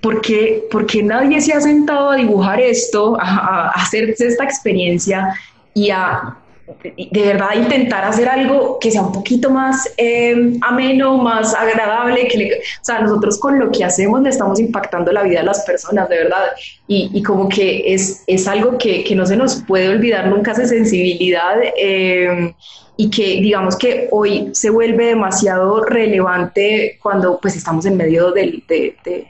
[0.00, 0.68] ¿por qué,
[1.02, 5.34] nadie se ha sentado a dibujar esto, a, hacer esta experiencia
[5.74, 6.36] y a
[6.82, 12.60] de verdad intentar hacer algo que sea un poquito más eh, ameno, más agradable, que
[12.80, 16.08] o sea, nosotros con lo que hacemos le estamos impactando la vida de las personas,
[16.08, 16.44] de verdad,
[16.86, 21.56] y, como que es, es algo que, no se nos puede olvidar nunca esa sensibilidad
[21.76, 22.54] eh,
[22.96, 28.62] y que digamos que hoy se vuelve demasiado relevante cuando pues estamos en medio del,
[28.68, 29.26] de de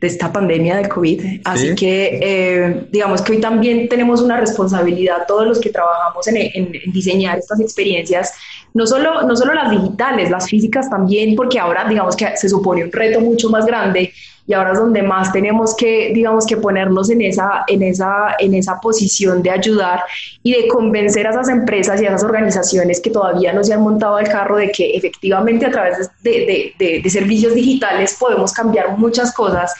[0.00, 1.40] esta pandemia del COVID.
[1.44, 6.72] Así que eh, digamos que hoy también tenemos una responsabilidad todos los que trabajamos en,
[6.92, 8.32] diseñar estas experiencias,
[8.74, 12.84] no solo, no solo las digitales, las físicas también, porque ahora digamos que se supone
[12.84, 14.12] un reto mucho más grande
[14.48, 18.54] y ahora es donde más tenemos que, digamos que ponernos en esa, en esa, en
[18.54, 20.00] esa posición de ayudar
[20.42, 23.82] y de convencer a esas empresas y a esas organizaciones que todavía no se han
[23.82, 28.96] montado al carro de que efectivamente a través de, de, de, servicios digitales podemos cambiar
[28.96, 29.74] muchas cosas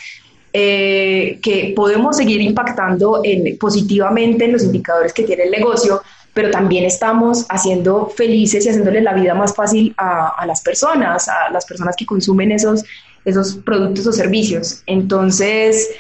[0.53, 6.03] eh, que podemos seguir impactando en, positivamente en los indicadores que tiene el negocio,
[6.35, 11.27] pero también estamos haciendo felices y haciéndole la vida más fácil a, a las personas,
[11.27, 12.85] a las personas que consumen esos,
[13.29, 14.83] esos productos o servicios.
[14.87, 15.91] Entonces,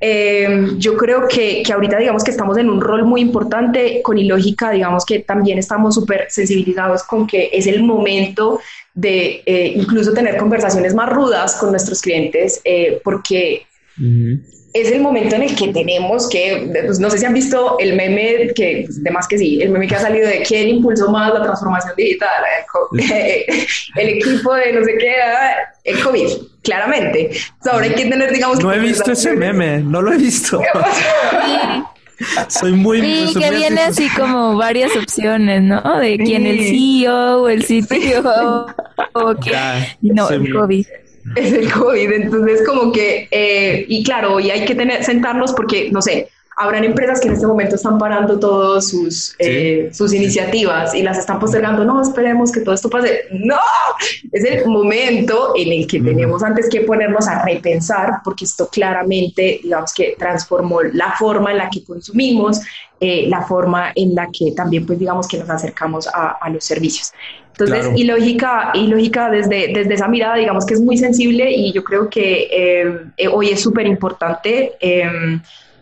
[0.00, 4.16] eh, yo creo que, que, ahorita digamos que estamos en un rol muy importante con
[4.16, 8.60] Ilógica, digamos que también estamos súper sensibilizados con que es el momento
[8.94, 13.66] de eh, incluso tener conversaciones más rudas con nuestros clientes, eh, porque
[14.72, 17.96] es el momento en el que tenemos que, pues, no sé si han visto el
[17.96, 21.10] meme, que pues, de más que sí, el meme que ha salido de quién impulsó
[21.10, 22.28] más la transformación digital,
[23.96, 26.28] el, equipo de no sé qué, ah, el COVID,
[26.62, 27.30] claramente.
[27.70, 28.62] ahora hay que tener, digamos...
[28.62, 30.62] No he visto ese meme, no lo he visto.
[32.48, 33.00] Soy muy...
[33.00, 35.98] Sí, que viene así como varias opciones, ¿no?
[35.98, 38.66] De quién el CEO o el CTO
[39.14, 39.52] o que...
[40.02, 40.86] no, el COVID
[41.36, 42.12] es el COVID.
[42.12, 46.28] Entonces, como que, eh, y claro, y hay que tener, sentarnos porque, no sé,
[46.60, 51.18] habrán empresas que en este momento están parando todas sus, eh, sus iniciativas y las
[51.18, 51.84] están postergando.
[51.84, 53.22] No, esperemos que todo esto pase.
[53.32, 53.56] No,
[54.30, 59.60] es el momento en el que tenemos antes que ponernos a repensar, porque esto claramente,
[59.62, 62.60] digamos que transformó la forma en la que consumimos,
[63.00, 66.62] eh, la forma en la que también, pues digamos que nos acercamos a, a los
[66.62, 67.12] servicios.
[67.58, 71.72] Entonces, y lógica, y lógica desde, desde esa mirada, digamos que es muy sensible y
[71.72, 72.48] yo creo que
[73.16, 75.40] eh, hoy es súper importante em,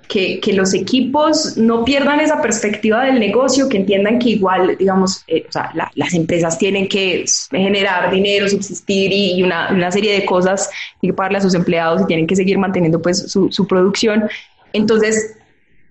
[0.09, 5.23] que, que, los equipos no pierdan esa perspectiva del negocio, que entiendan que igual, digamos,
[5.27, 10.25] eh, o sea, las empresas tienen que generar dinero, subsistir y, una, una, serie de
[10.25, 10.71] cosas
[11.03, 14.29] y pagarle a sus empleados y tienen que seguir manteniendo pues su, su producción.
[14.73, 15.37] Entonces,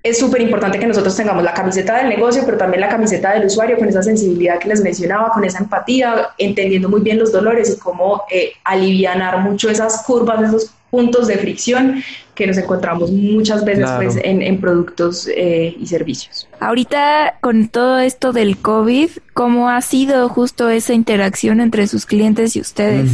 [0.03, 3.45] es súper importante que nosotros tengamos la camiseta del negocio, pero también la camiseta del
[3.45, 7.75] usuario, con esa sensibilidad que les mencionaba, con esa empatía, entendiendo muy bien los dolores
[7.75, 13.63] y cómo eh, alivianar mucho esas curvas, esos puntos de fricción que nos encontramos muchas
[13.63, 16.47] veces pues, en, productos eh, y servicios.
[16.59, 22.55] Ahorita con todo esto del COVID, ¿cómo ha sido justo esa interacción entre sus clientes
[22.55, 23.11] y ustedes?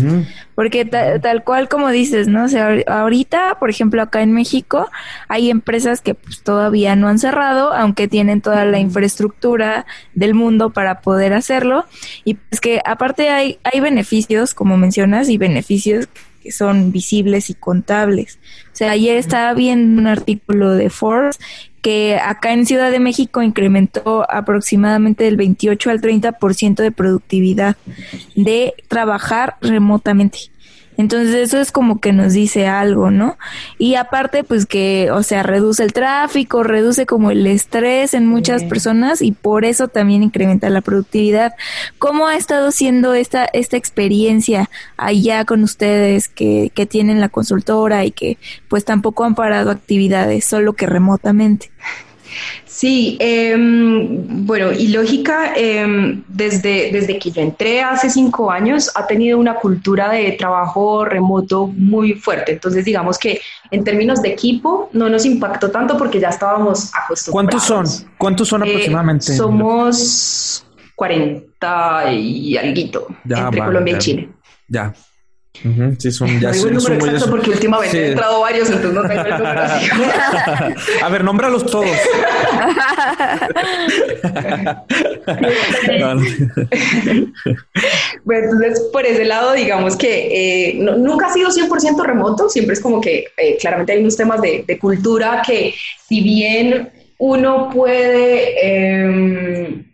[0.56, 2.46] Porque tal cual como dices, ¿no?
[2.46, 4.90] O sea, ahorita, por ejemplo, acá en México
[5.28, 10.70] hay empresas que pues, todavía no han cerrado, aunque tienen toda la infraestructura del mundo
[10.70, 11.84] para poder hacerlo.
[12.24, 16.08] Y pues que aparte hay, hay beneficios, como mencionas, y beneficios
[16.44, 18.38] que son visibles y contables.
[18.74, 21.40] O sea, ayer estaba viendo un artículo de Forbes
[21.82, 27.76] que acá en Ciudad de México incrementó aproximadamente del 28 al 30% de productividad
[28.36, 30.53] de trabajar remotamente.
[30.98, 33.38] Entonces eso es como que nos dice algo, ¿no?
[33.78, 38.64] Y aparte, pues que, o sea, reduce el tráfico, reduce como el estrés en muchas
[38.64, 41.54] personas y por eso también incrementa la productividad.
[42.00, 48.06] ¿Cómo ha estado siendo esta, esta experiencia allá con ustedes que, que tienen la consultora
[48.06, 51.72] y que pues tampoco han parado actividades, solo que remotamente?
[52.66, 59.06] Sí, em, bueno, y Lógica, em, desde, desde que yo entré hace cinco años, ha
[59.06, 62.54] tenido una cultura de trabajo remoto muy fuerte.
[62.54, 63.42] Entonces, digamos que
[63.72, 67.32] en términos de equipo no nos impactó tanto porque ya estábamos acostumbrados.
[67.32, 68.10] ¿Cuántos son?
[68.18, 69.36] ¿Cuántos son eh, aproximadamente?
[69.36, 70.66] somos
[70.96, 74.30] 40 y algo entre Colombia y Chile.
[74.68, 74.94] Ya.
[76.00, 79.30] Sí, son ya no número exacto porque últimamente he entrado varios, entonces no tengo el
[79.30, 79.62] número.
[81.04, 81.86] A ver, nómbralos todos.
[88.24, 92.82] bueno, entonces, por ese lado, digamos que eh, nunca ha sido 100% remoto, siempre es
[92.82, 95.76] como que eh, claramente hay unos temas de, de, cultura que
[96.08, 98.56] si bien uno puede...
[98.60, 99.86] Eh,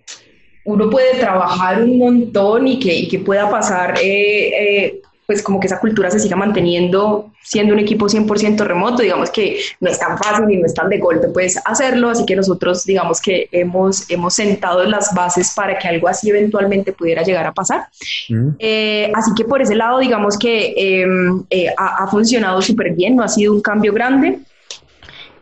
[0.69, 5.59] uno puede trabajar un montón y que, y que pueda pasar eh, eh, pues como
[5.59, 9.99] que esa cultura se siga manteniendo siendo un equipo 100% remoto, digamos que no es
[9.99, 13.47] tan fácil y no es tan de golpe pues hacerlo, así que nosotros digamos que
[13.51, 17.89] hemos, hemos sentado las bases para que algo así eventualmente pudiera llegar a pasar.
[18.29, 18.49] Mm.
[18.57, 23.15] Eh, así que por ese lado digamos que em, eh, ha, ha, funcionado súper bien,
[23.15, 24.39] no ha sido un cambio grande.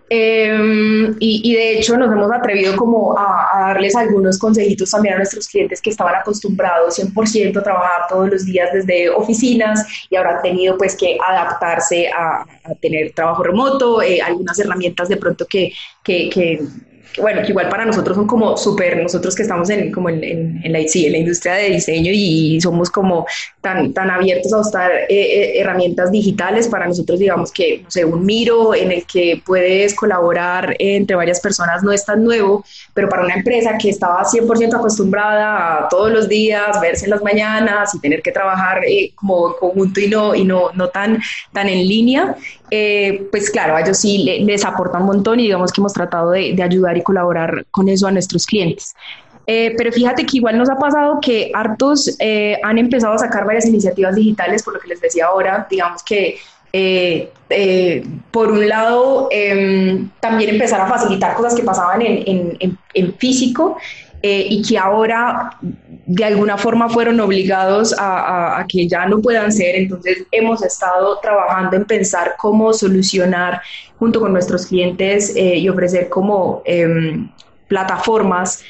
[0.10, 5.48] Em, y, de hecho nos hemos atrevido como a, darles algunos consejitos también a nuestros
[5.50, 10.42] clientes que estaban acostumbrados 100% a trabajar todos los días desde oficinas y ahora han
[10.42, 12.46] tenido pues que adaptarse a,
[12.82, 16.60] tener trabajo remoto, eh, algunas herramientas de pronto que, que, que
[17.20, 20.72] bueno, que igual para nosotros son como súper, nosotros que estamos en, como en, en,
[20.72, 23.26] la, en la industria de diseño y somos como
[23.62, 28.06] tan, tan abiertos a usar eh, eh, herramientas digitales, para nosotros digamos que, no sé,
[28.06, 33.10] un miro en el que puedes colaborar entre varias personas no es tan nuevo, pero
[33.10, 37.94] para una empresa que estaba 100% acostumbrada a todos los días verse en las mañanas
[37.96, 41.20] y tener que trabajar eh, como conjunto y no, y no, no tan,
[41.52, 42.36] tan en línea,
[42.70, 46.32] eh, pues claro, a ellos sí les aporta un montón y digamos que hemos tratado
[46.32, 48.94] de, ayudar y colaborar con eso a nuestros clientes.
[49.46, 53.46] Eh, pero fíjate que igual nos ha pasado que hartos eh, han empezado a sacar
[53.46, 56.38] varias iniciativas digitales, por lo que les decía ahora, digamos que
[58.30, 63.78] por un lado em, también empezar a facilitar cosas que pasaban en, en físico
[64.24, 69.76] eh, y que ahora de alguna forma fueron obligados a, que ya no puedan ser.
[69.76, 73.62] Entonces hemos estado trabajando en pensar cómo solucionar
[74.00, 77.30] junto con nuestros clientes eh, y ofrecer como em,
[77.68, 78.64] plataformas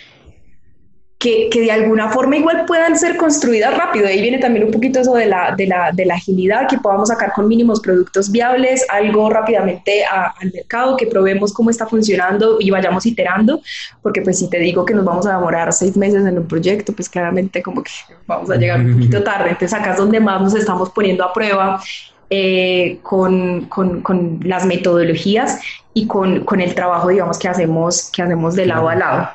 [1.19, 4.07] que, que, de alguna forma igual puedan ser construidas rápido.
[4.07, 7.09] Ahí viene también un poquito eso de la, de la, de la agilidad, que podamos
[7.09, 12.69] sacar con mínimos productos viables, algo rápidamente al mercado, que probemos cómo está funcionando y
[12.69, 13.61] vayamos iterando,
[14.03, 16.93] porque pues si te digo que nos vamos a demorar seis meses en un proyecto,
[16.93, 17.91] pues claramente como que
[18.27, 19.49] vamos a llegar un poquito tarde.
[19.49, 21.81] Entonces acá es donde más nos estamos poniendo a prueba
[22.29, 25.61] eh, con, con, con, las metodologías
[25.93, 29.29] y con, con, el trabajo, digamos, que hacemos, que hacemos de lado a lado.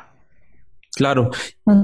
[0.94, 1.30] Claro.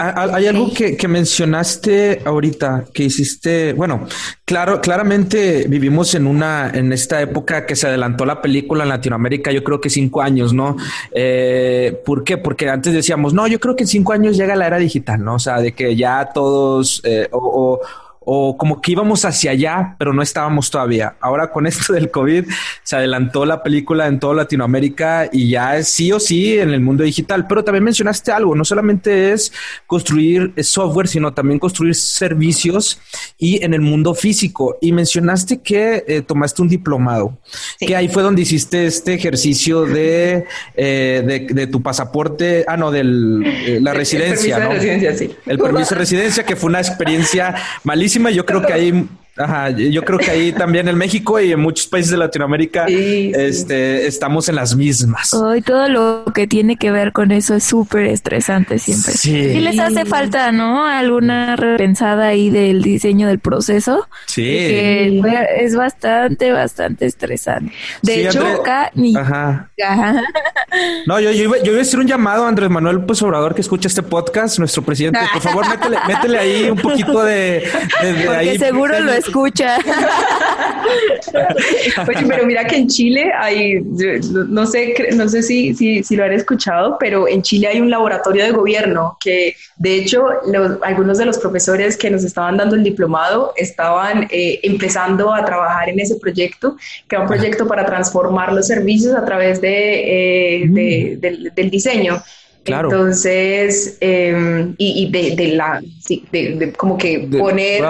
[0.00, 3.72] Hay algo que, mencionaste ahorita que hiciste.
[3.72, 4.06] Bueno,
[4.44, 9.50] claro, claramente vivimos en una, en esta época que se adelantó la película en Latinoamérica,
[9.50, 10.76] yo creo que cinco años, ¿no?
[11.14, 12.36] Eh, ¿Por qué?
[12.36, 15.36] Porque antes decíamos, no, yo creo que en cinco años llega la era digital, ¿no?
[15.36, 17.80] O sea, de que ya todos, eh, o o
[18.58, 21.16] como que íbamos hacia allá, pero no estábamos todavía.
[21.18, 22.44] Ahora con esto del COVID
[22.82, 26.82] se adelantó la película en toda Latinoamérica y ya es sí o sí en el
[26.82, 27.46] mundo digital.
[27.46, 29.50] Pero también mencionaste algo, no solamente es
[29.86, 33.00] construir software, sino también construir servicios
[33.38, 34.76] y en el mundo físico.
[34.82, 37.38] Y mencionaste que eh, tomaste un diplomado,
[37.78, 40.44] que ahí fue donde hiciste este ejercicio de,
[40.76, 44.56] eh, de, tu pasaporte, ah, no, de eh, la residencia.
[44.56, 45.36] El permiso de residencia, sí.
[45.46, 50.04] El permiso de residencia, que fue una experiencia malísima yo creo que ahí Ajá, yo
[50.04, 54.56] creo que ahí también en México y en muchos países de Latinoamérica este, estamos en
[54.56, 55.32] las mismas.
[55.34, 59.12] Hoy todo lo que tiene que ver con eso es súper estresante siempre.
[59.12, 59.60] Sí.
[59.60, 60.84] les hace falta, ¿no?
[60.84, 64.08] Alguna repensada ahí del diseño del proceso.
[64.26, 64.46] Sí.
[64.48, 67.72] es bastante, bastante estresante.
[68.02, 69.70] De hecho, acá Ajá.
[71.06, 73.54] No, yo, yo, iba, yo, iba, a hacer un llamado a Andrés Manuel pues, Obrador
[73.54, 75.20] que escucha este podcast, nuestro presidente.
[75.32, 75.64] Por favor,
[76.06, 77.68] métele, ahí un poquito de,
[78.26, 79.78] Porque seguro lo es escucha.
[82.28, 86.96] pero mira que en Chile hay, no sé, no sé si, si, lo han escuchado,
[86.98, 90.24] pero en Chile hay un laboratorio de gobierno que, de hecho,
[90.82, 95.88] algunos de los profesores que nos estaban dando el diplomado estaban eh, empezando a trabajar
[95.88, 96.76] en ese proyecto,
[97.08, 101.54] que era un proyecto para transformar los servicios a través de, eh, mm.
[101.54, 102.22] del diseño.
[102.68, 105.82] Entonces, em, y, de, la,
[106.32, 107.82] de, como que poner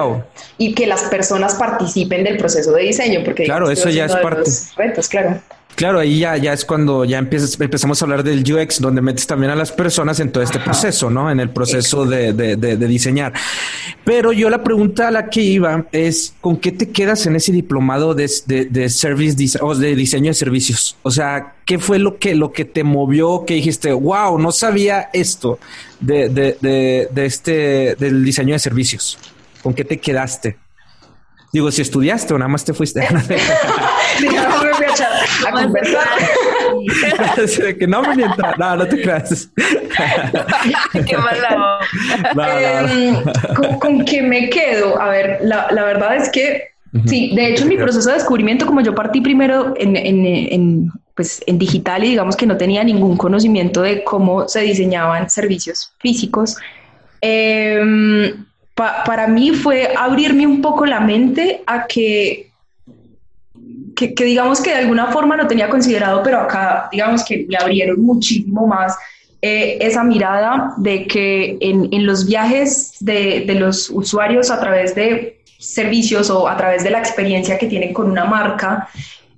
[0.59, 4.51] y que las personas participen del proceso de diseño, porque claro, eso ya es parte.
[4.77, 5.41] Retos, claro.
[5.79, 9.29] Claro, ahí ya, ya es cuando ya empiezas, empezamos a hablar del UX, donde metes
[9.29, 11.31] también a las personas en todo este proceso, ¿no?
[11.31, 13.33] En el proceso de, de, de, diseñar.
[14.05, 17.53] Pero yo la pregunta a la que iba es, ¿con qué te quedas en ese
[17.53, 18.29] diplomado de,
[18.69, 20.97] de, service o de diseño de servicios?
[21.05, 25.11] O sea, ¿qué fue lo que, lo que te movió, que dijiste, wow, no sabía
[25.13, 25.61] esto
[26.01, 29.17] de, de este, del diseño de servicios?
[29.63, 30.57] ¿Con qué te quedaste?
[31.53, 33.01] Digo, si estudiaste o nada más te fuiste.
[33.11, 33.15] no,
[34.79, 35.13] me a echar
[35.47, 36.09] a conversar.
[37.79, 38.55] que no me entra.
[38.59, 39.51] No, no te creas.
[41.07, 41.81] Qué mala.
[42.91, 43.17] Em,
[43.79, 45.01] ¿con, qué me quedo?
[45.01, 48.65] A ver, la, la verdad es que Sí, de hecho, en mi proceso de descubrimiento,
[48.65, 52.83] como yo partí primero en, en, en, pues, en digital y digamos que no tenía
[52.83, 56.57] ningún conocimiento de cómo se diseñaban servicios físicos,
[57.21, 58.35] eh,
[58.79, 62.51] para mí fue abrirme un poco la mente a que,
[63.97, 68.01] que, digamos que de alguna forma no tenía considerado, pero acá digamos que me abrieron
[68.01, 68.97] muchísimo más
[69.43, 74.95] eh, esa mirada de que en, en los viajes de, de, los usuarios a través
[74.95, 78.89] de servicios o a través de la experiencia que tienen con una marca,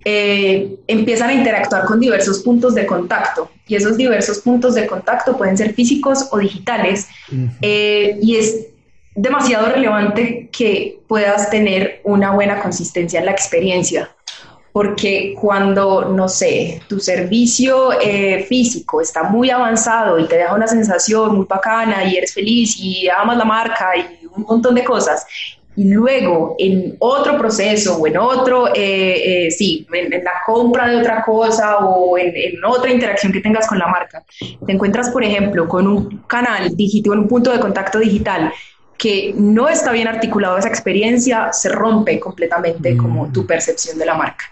[0.05, 3.51] eh, empiezan a interactuar con diversos puntos de contacto.
[3.67, 7.09] Y esos diversos puntos de contacto pueden ser físicos o digitales.
[7.61, 8.67] Eh, y es
[9.21, 14.11] demasiado relevante que puedas tener una buena consistencia en la experiencia.
[14.73, 20.69] Porque cuando, no sé, tu servicio eh, físico está muy avanzado y te deja una
[20.69, 25.27] sensación muy bacana y eres feliz y amas la marca y un montón de cosas,
[25.77, 30.97] y luego en otro proceso o en otro, eh, eh, sí, en, la compra de
[30.97, 35.67] otra cosa o en, otra interacción que tengas con la marca, te encuentras, por ejemplo,
[35.69, 38.53] con un canal digital, un punto de contacto digital
[39.01, 43.33] que no está bien articulado esa experiencia, se rompe completamente como mm.
[43.33, 44.45] tu percepción de la marca.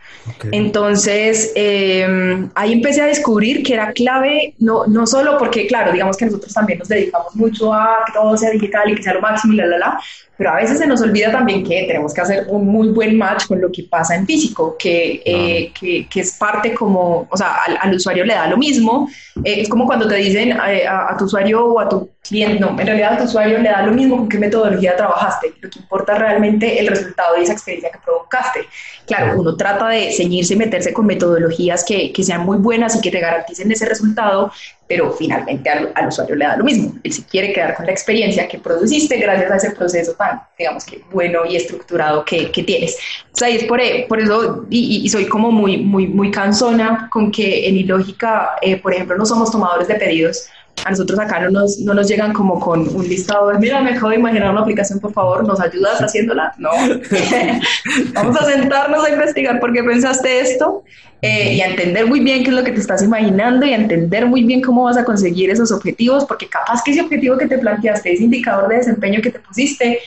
[0.52, 6.16] Entonces, em, ahí empecé a descubrir que era clave, no, no solo porque, claro, digamos
[6.16, 9.20] que nosotros también nos dedicamos mucho a que todo sea digital y que sea lo
[9.20, 10.00] máximo y la, la, la,
[10.38, 13.48] pero a veces se nos olvida también que tenemos que hacer un muy buen match
[13.48, 17.56] con lo que pasa en físico, que, eh, que, que, es parte como, o sea,
[17.80, 19.10] al, usuario le da lo mismo.
[19.42, 22.60] Eh, es como cuando te dicen eh, a, a, tu usuario o a tu cliente,
[22.60, 25.54] no, en realidad a tu usuario le da lo mismo con qué metodología trabajaste.
[25.60, 28.60] Lo que importa realmente el resultado y esa experiencia que provocaste.
[29.06, 33.00] Claro, uno trata de ceñirse y meterse con metodologías que, que sean muy buenas y
[33.00, 34.52] que te garanticen ese resultado,
[34.88, 36.94] pero finalmente al, usuario le da lo mismo.
[37.02, 40.84] Él si quiere quedar con la experiencia que produciste gracias a ese proceso tan, digamos
[40.84, 42.96] que bueno y estructurado que, que tienes.
[43.32, 47.30] O sea, es por, e, por eso, y, soy como muy, muy, muy cansona con
[47.30, 50.48] que en Ilógica, eh, por ejemplo, no somos tomadores de pedidos.
[50.88, 53.90] A nosotros acá no nos, no nos llegan como con un listado de, mira, me
[53.90, 56.54] acabo de imaginar una aplicación, por favor, ¿nos ayudas haciéndola?
[56.56, 56.70] No.
[58.14, 60.84] Vamos a sentarnos a investigar por qué pensaste esto
[61.20, 63.76] eh, y a entender muy bien qué es lo que te estás imaginando y a
[63.76, 67.46] entender muy bien cómo vas a conseguir esos objetivos, porque capaz que ese objetivo que
[67.46, 69.98] te planteaste, ese indicador de desempeño que te pusiste,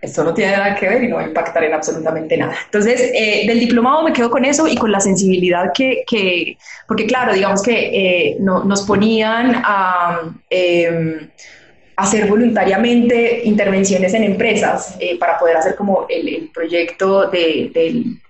[0.00, 2.54] esto no tiene nada que ver y no va a impactar en absolutamente nada.
[2.64, 7.06] Entonces, eh, del diplomado me quedo con eso y con la sensibilidad que, que porque
[7.06, 10.20] claro, digamos que eh, no, nos ponían a
[10.50, 11.28] em,
[11.96, 18.20] hacer voluntariamente intervenciones en empresas para poder hacer como el, proyecto de, del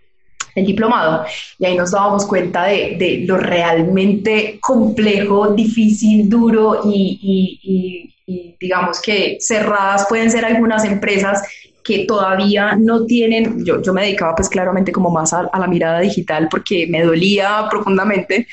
[0.58, 1.24] el diplomado.
[1.58, 8.14] Y ahí nos dábamos cuenta de, de lo realmente complejo, difícil, duro y,
[8.60, 11.42] digamos que cerradas pueden ser algunas empresas
[11.82, 16.00] que todavía no tienen, yo, yo me dedicaba pues claramente como más a la mirada
[16.00, 18.46] digital porque me dolía profundamente,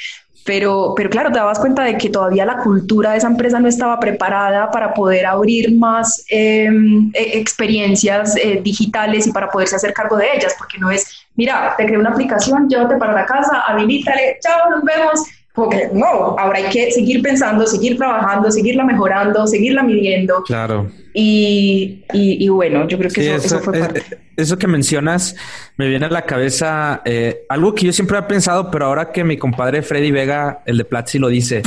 [0.45, 3.67] pero, pero claro, te dabas cuenta de que todavía la cultura de esa empresa no
[3.67, 9.91] estaba preparada para poder abrir más em, e, experiencias eh, digitales y para poderse hacer
[9.91, 13.61] cargo de ellas, porque no es, mira, te creo una aplicación, llévate para la casa,
[13.67, 15.21] habilítale, chao, nos vemos.
[15.53, 20.43] Porque no, ahora hay que seguir pensando, seguir trabajando, seguirla mejorando, seguirla midiendo.
[20.43, 20.91] Claro.
[21.17, 24.03] Y, y, bueno, yo creo que eso, fue parte.
[24.35, 25.33] Eso que mencionas
[25.77, 29.23] me viene a la cabeza eh, algo que yo siempre he pensado, pero ahora que
[29.23, 31.61] mi compadre Freddy Vega, el de Platzi, lo dice,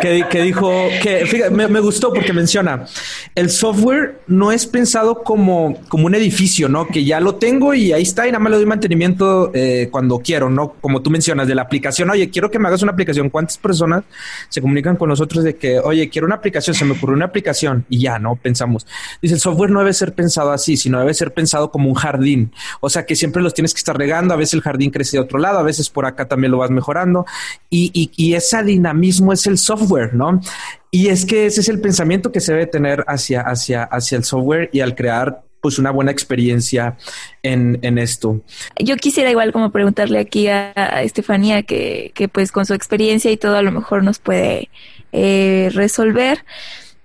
[0.00, 2.86] que, dijo que fíjate, me, gustó porque menciona
[3.36, 7.92] el software no es pensado como, como un edificio, no que ya lo tengo y
[7.92, 11.46] ahí está y nada más le doy mantenimiento eh, cuando quiero, no como tú mencionas
[11.46, 12.10] de la aplicación.
[12.10, 13.30] Oye, quiero que me hagas una aplicación.
[13.30, 14.02] ¿Cuántas personas
[14.48, 17.86] se comunican con nosotros de que, oye, quiero una aplicación, se me ocurrió una aplicación
[17.88, 18.86] y ya no pensamos?
[19.20, 22.52] Dice el software no debe ser pensado así, sino debe ser pensado como un jardín.
[22.80, 24.34] O sea que siempre los tienes que estar regando.
[24.34, 26.70] A veces el jardín crece de otro lado, a veces por acá también lo vas
[26.70, 27.26] mejorando
[27.70, 29.82] y, y, y ese dinamismo es el software
[30.12, 30.40] ¿no?
[30.90, 34.24] Y es que ese es el pensamiento que se debe tener hacia, hacia, hacia el
[34.24, 36.96] software y al crear pues una buena experiencia
[37.42, 38.42] en, en esto.
[38.78, 43.36] Yo quisiera igual como preguntarle aquí a, Estefanía que, que, pues con su experiencia y
[43.36, 44.68] todo a lo mejor nos puede
[45.12, 46.44] eh, resolver.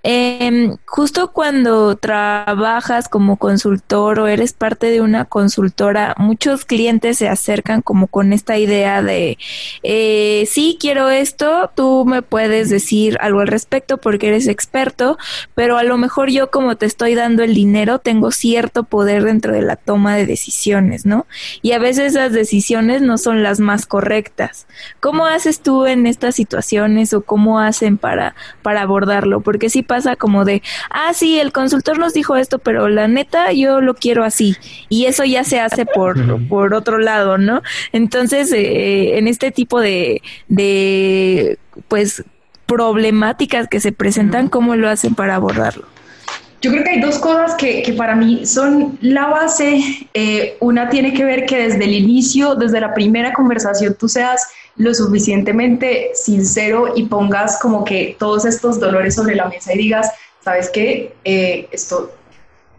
[0.04, 7.28] Eh, justo cuando trabajas como consultor o eres parte de una consultora, muchos clientes se
[7.28, 9.38] acercan como con esta idea de,
[9.82, 15.18] eh, sí, quiero esto, tú me puedes decir algo al respecto porque eres experto,
[15.54, 19.52] pero a lo mejor yo como te estoy dando el dinero, tengo cierto poder dentro
[19.52, 21.26] de la toma de decisiones, ¿no?
[21.60, 24.66] Y a veces esas decisiones no son las más correctas.
[25.00, 29.40] ¿Cómo haces tú en estas situaciones o cómo hacen para, para abordarlo?
[29.40, 33.50] Porque si pasa como de, ah, sí, el consultor nos dijo esto, pero la neta
[33.52, 34.54] yo lo quiero así.
[34.88, 37.62] Y eso ya se hace por, por otro lado, ¿no?
[37.92, 41.58] Entonces, eh, en este tipo de, de,
[41.88, 42.22] pues,
[42.66, 45.97] problemáticas que se presentan, ¿cómo lo hacen para abordarlo?
[46.60, 49.80] Yo creo que hay dos cosas que, para mí son la base.
[50.12, 54.42] Eh, una tiene que ver que desde el inicio, desde la primera conversación, tú seas
[54.76, 60.10] lo suficientemente sincero y pongas como que todos estos dolores sobre la mesa y digas,
[60.40, 61.14] ¿sabes qué?
[61.24, 62.12] Eh, esto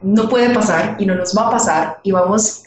[0.01, 2.63] no puede pasar y no nos va a pasar y vamos,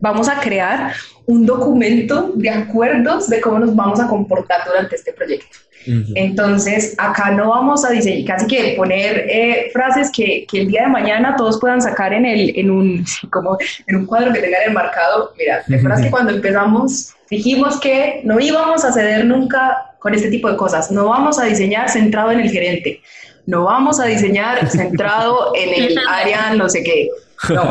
[0.00, 0.94] vamos a crear
[1.26, 5.58] un documento de acuerdos de cómo nos vamos a comportar durante este proyecto.
[5.86, 10.82] Entonces, acá no vamos a diseñar, casi que poner eh, frases que, que, el día
[10.82, 14.62] de mañana todos puedan sacar en, el, en, un, como en un cuadro que tengan
[14.66, 15.32] enmarcado.
[15.38, 20.30] Mira, ¿te acuerdas que cuando empezamos dijimos que no íbamos a ceder nunca con este
[20.30, 20.90] tipo de cosas?
[20.90, 23.00] No vamos a diseñar centrado en el gerente,
[23.46, 27.08] no vamos a diseñar centrado en el área no sé qué.
[27.48, 27.70] No,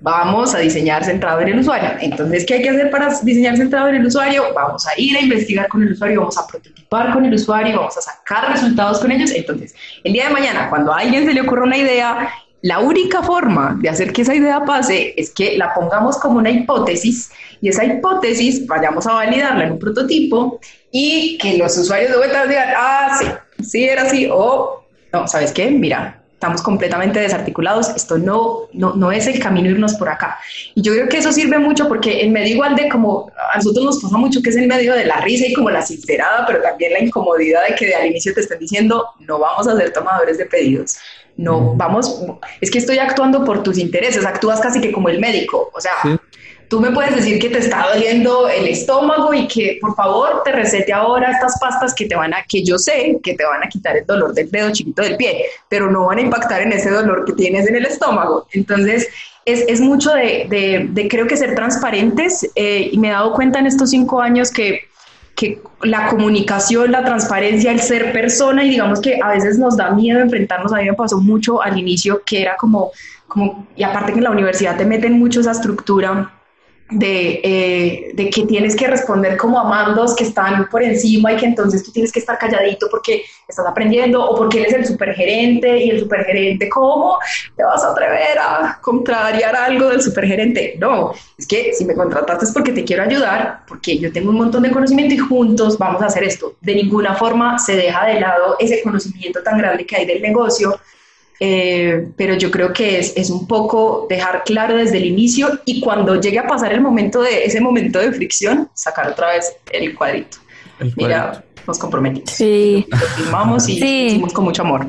[0.00, 1.90] vamos a diseñar centrado en el usuario.
[2.00, 4.44] Entonces, ¿qué hay que hacer para diseñar centrado en el usuario?
[4.54, 7.96] Vamos a ir a investigar con el usuario, vamos a prototipar con el usuario, vamos
[7.96, 9.30] a sacar resultados con ellos.
[9.30, 12.30] Entonces, el día de mañana, cuando a alguien se le ocurra una idea,
[12.62, 16.50] la única forma de hacer que esa idea pase es que la pongamos como una
[16.50, 17.30] hipótesis
[17.60, 20.58] y esa hipótesis vayamos a validarla en un prototipo
[20.90, 25.52] y que los usuarios de vuelta digan, ah, sí, sí era así, o no, ¿sabes
[25.52, 25.70] qué?
[25.70, 30.38] Mira, estamos completamente desarticulados, esto no, no, no, es el camino irnos por acá.
[30.74, 33.86] Y yo creo que eso sirve mucho porque en medio igual de como a nosotros
[33.86, 36.60] nos pasa mucho que es en medio de la risa y como la sincerada, pero
[36.60, 39.94] también la incomodidad de que de al inicio te estén diciendo, no vamos a ser
[39.94, 40.98] tomadores de pedidos.
[41.38, 42.22] No, vamos,
[42.60, 45.92] es que estoy actuando por tus intereses, actúas casi que como el médico, o sea,
[46.68, 50.52] Tú me puedes decir que te está doliendo el estómago y que por favor te
[50.52, 53.68] recete ahora estas pastas que te van a, que yo sé que te van a
[53.68, 56.90] quitar el dolor del dedo chiquito del pie, pero no van a impactar en ese
[56.90, 58.46] dolor que tienes en el estómago.
[58.52, 59.08] Entonces,
[59.44, 63.32] es, es mucho de, de, de, creo que ser transparentes eh, y me he dado
[63.32, 64.82] cuenta en estos cinco años que
[65.36, 69.90] que la comunicación, la transparencia, el ser persona y digamos que a veces nos da
[69.90, 72.90] miedo enfrentarnos, a mí me pasó mucho al inicio que era como,
[73.28, 76.32] como y aparte que en la universidad te meten mucho esa estructura
[76.90, 81.36] de, eh, de, que tienes que responder como a mandos que están por encima y
[81.36, 85.78] que entonces tú tienes que estar calladito porque estás aprendiendo o porque eres el supergerente
[85.78, 87.18] y el supergerente, ¿cómo
[87.56, 90.76] te vas a atrever a contrariar algo del supergerente?
[90.78, 94.36] No, es que si me contrataste es porque te quiero ayudar, porque yo tengo un
[94.36, 96.54] montón de conocimiento y juntos vamos a hacer esto.
[96.60, 100.78] De ninguna forma se deja de lado ese conocimiento tan grande que hay del negocio
[101.40, 105.80] eh, pero yo creo que es, es, un poco dejar claro desde el inicio y
[105.80, 109.94] cuando llegue a pasar el momento de ese momento de fricción, sacar otra vez el
[109.94, 110.38] cuadrito.
[110.80, 110.96] El cuadrito.
[110.96, 112.30] Mira, nos comprometimos.
[112.30, 112.86] Sí.
[112.88, 114.06] Lo firmamos y sí.
[114.06, 114.86] hicimos con mucho amor.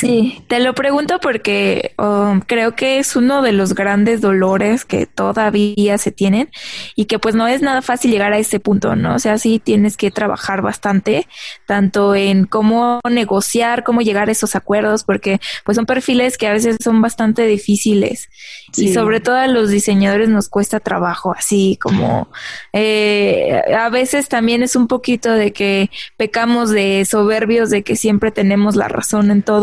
[0.00, 5.06] Sí, te lo pregunto porque um, creo que es uno de los grandes dolores que
[5.06, 6.50] todavía se tienen
[6.96, 9.14] y que pues no es nada fácil llegar a ese punto, ¿no?
[9.14, 11.28] O sea, sí tienes que trabajar bastante,
[11.66, 16.52] tanto en cómo negociar, cómo llegar a esos acuerdos, porque pues son perfiles que a
[16.52, 18.28] veces son bastante difíciles
[18.72, 18.86] sí.
[18.86, 22.28] y sobre todo a los diseñadores nos cuesta trabajo, así como
[22.72, 28.32] eh, a veces también es un poquito de que pecamos de soberbios, de que siempre
[28.32, 29.59] tenemos la razón en todo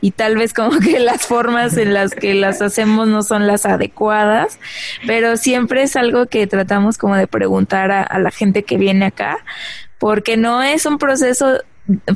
[0.00, 3.66] y tal vez como que las formas en las que las hacemos no son las
[3.66, 4.58] adecuadas,
[5.06, 9.06] pero siempre es algo que tratamos como de preguntar a, a la gente que viene
[9.06, 9.38] acá,
[9.98, 11.58] porque no es un proceso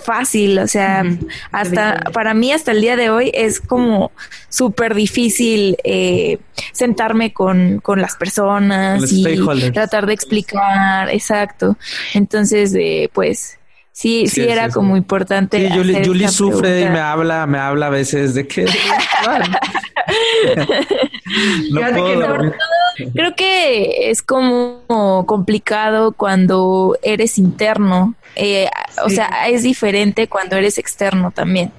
[0.05, 1.05] fácil, o sea,
[1.51, 4.13] hasta para mí hasta el día de hoy es como
[4.49, 6.39] súper difícil eh,
[6.73, 9.25] sentarme con, con las personas y
[9.73, 11.77] tratar de explicar, exacto.
[12.13, 13.59] Entonces, eh, pues
[13.93, 15.59] Sí, sí, sí era como importante.
[15.59, 16.89] Sí, Julie, Julie sufre pregunta.
[16.89, 18.65] y me habla, me habla a veces de que.
[21.71, 22.53] no puedo,
[22.97, 28.15] que creo que es como complicado cuando eres interno.
[28.35, 28.67] Eh,
[29.05, 31.71] o sea, es diferente cuando eres externo también.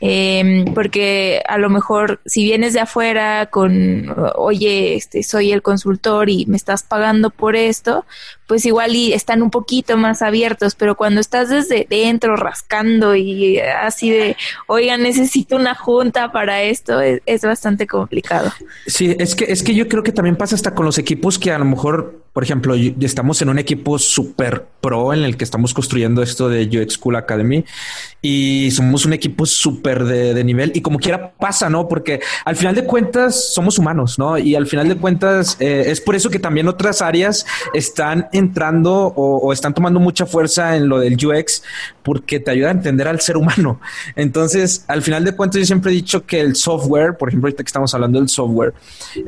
[0.00, 6.28] Eh, porque a lo mejor si vienes de afuera con, oye, este, soy el consultor
[6.28, 8.04] y me estás pagando por esto,
[8.46, 13.58] pues igual y están un poquito más abiertos, pero cuando estás desde dentro rascando y
[13.58, 14.36] así de,
[14.66, 18.52] oiga, necesito una junta para esto, es, es bastante complicado.
[18.86, 21.52] Sí, es que, es que yo creo que también pasa hasta con los equipos que
[21.52, 25.72] a lo mejor por ejemplo, estamos en un equipo súper pro en el que estamos
[25.72, 27.64] construyendo esto de UX School Academy
[28.20, 31.88] y somos un equipo súper de, nivel y como quiera pasa, ¿no?
[31.88, 34.36] Porque al final de cuentas somos humanos, ¿no?
[34.36, 39.12] Y al final de cuentas eh, es por eso que también otras áreas están entrando
[39.16, 41.62] o, están tomando mucha fuerza en lo del UX
[42.02, 43.80] porque te ayuda a entender al ser humano.
[44.16, 47.62] Entonces, al final de cuentas yo siempre he dicho que el software, por ejemplo, ahorita
[47.62, 48.74] que estamos hablando del software,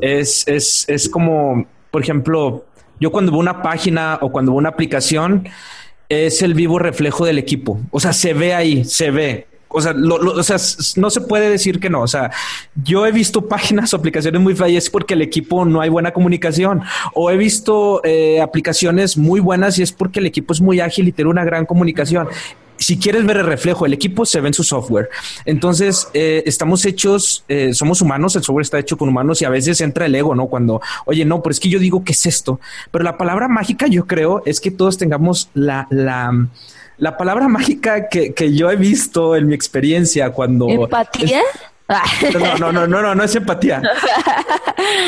[0.01, 2.65] es, es, es como, por ejemplo,
[3.01, 5.49] yo cuando veo una página o cuando veo una aplicación,
[6.09, 7.81] es el vivo reflejo del equipo.
[7.91, 9.48] O sea, se ve ahí, se ve.
[9.69, 10.57] O sea, o sea,
[10.97, 12.03] no se puede decir que no.
[12.03, 12.31] O sea,
[12.83, 16.83] yo he visto páginas o aplicaciones muy fallas porque el equipo no hay buena comunicación.
[17.15, 21.09] O he visto eh, aplicaciones muy buenas y es porque el equipo es muy ágil
[21.09, 22.29] y tiene una gran comunicación
[22.79, 25.11] si quieres ver el reflejo del equipo, se ve en su software.
[25.45, 29.51] Entonces, eh, estamos hechos, eh, somos humanos, el software está hecho con humanos y a
[29.51, 30.47] veces entra el ego, ¿no?
[30.47, 32.61] Cuando, oye, no, pero es que yo digo, ¿qué es esto?
[32.91, 36.49] Pero la palabra mágica, yo creo, es que todos tengamos la, la,
[36.99, 40.69] la palabra mágica que, que yo he visto en mi experiencia cuando...
[40.69, 41.43] ¿Empatía?
[42.35, 43.83] No, no, no, no, no, no es empatía.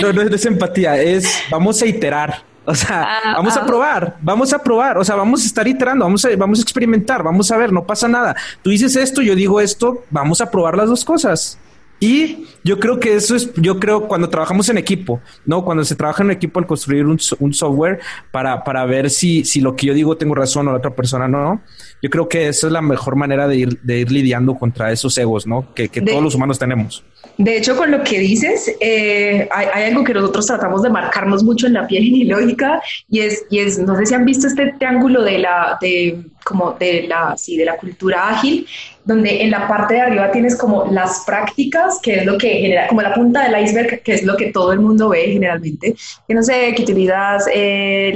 [0.01, 2.43] No, no es empatía, es vamos a iterar.
[2.65, 3.67] O sea, ah, vamos a ah.
[3.67, 7.23] probar, vamos a probar, o sea, vamos a estar iterando, vamos a, vamos a experimentar,
[7.23, 8.37] vamos a ver, no pasa nada.
[8.63, 11.59] Tú dices esto, yo digo esto, vamos a probar las dos cosas.
[12.01, 15.63] Y yo creo que eso es, yo creo cuando trabajamos en equipo, ¿no?
[15.65, 19.77] Cuando se trabaja en equipo al construir un, software para, para ver si, si lo
[19.77, 21.61] que yo digo tengo razón o la otra persona no,
[22.03, 25.17] yo creo que esa es la mejor manera de ir, de ir lidiando contra esos
[25.19, 25.75] egos, ¿no?
[25.75, 27.05] Que, que todos los humanos tenemos.
[27.41, 31.67] De hecho, con lo que dices, eh, hay, algo que nosotros tratamos de marcarnos mucho
[31.67, 35.23] en la piel lógica y es, y es, no sé si han visto este triángulo
[35.23, 38.67] de la, de, como de la, sí, de la cultura ágil,
[39.07, 42.89] donde en la parte de arriba tienes como las prácticas, que es lo que genera,
[42.89, 45.95] como la punta del iceberg, que es lo que todo el mundo ve generalmente,
[46.29, 48.13] que no sé, que utilizas eh,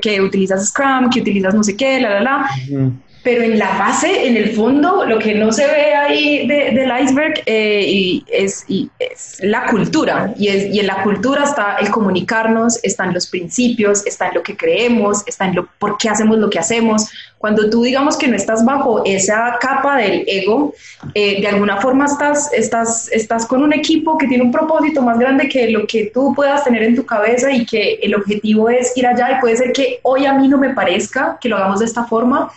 [0.00, 2.90] que, utilizas Scrum, que utilizas no sé qué, la, la, la
[3.22, 7.42] pero en la base, en el fondo, lo que no se ve ahí del iceberg
[7.46, 10.32] eh, y es, y es, la cultura.
[10.36, 14.42] Y, es, y en la cultura está el comunicarnos, están los principios, está en lo
[14.42, 17.08] que creemos, está en lo por qué hacemos lo que hacemos.
[17.38, 20.74] Cuando tú digamos que no estás bajo esa capa del ego,
[21.14, 25.18] eh, de alguna forma estás, estás, estás con un equipo que tiene un propósito más
[25.18, 28.96] grande que lo que tú puedas tener en tu cabeza y que el objetivo es
[28.96, 31.78] ir allá y puede ser que hoy a mí no me parezca que lo hagamos
[31.78, 32.50] de esta forma,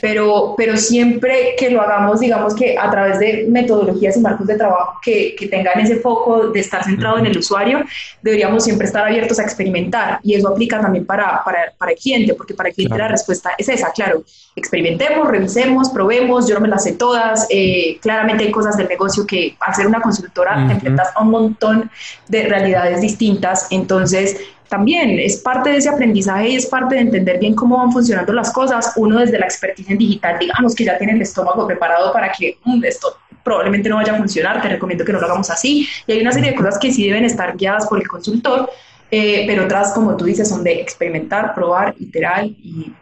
[0.00, 4.56] pero, pero siempre que lo hagamos, digamos que a través de metodologías y marcos de
[4.56, 7.84] trabajo que, que tengan ese foco de estar centrado en el usuario,
[8.22, 10.20] deberíamos siempre estar abiertos a experimentar.
[10.22, 13.50] Y eso aplica también para, para, para el cliente, porque para el cliente la respuesta
[13.58, 14.22] es esa, claro,
[14.54, 19.26] experimentemos, revisemos, probemos, yo no me las sé todas, eh, claramente hay cosas del negocio
[19.26, 21.90] que al ser una consultora te enfrentas a un montón
[22.28, 24.36] de realidades distintas, entonces
[24.68, 28.32] también es parte de ese aprendizaje y es parte de entender bien cómo van funcionando
[28.32, 28.92] las cosas.
[28.96, 32.58] Uno desde la expertise en digital, digamos que ya tiene el estómago preparado para que
[32.64, 35.88] mm, esto probablemente no vaya a funcionar, te recomiendo que no lo hagamos así.
[36.06, 38.70] Y hay una serie de cosas que sí deben estar guiadas por el consultor,
[39.10, 42.92] eh, pero otras, como tú dices, son de experimentar, probar, iterar y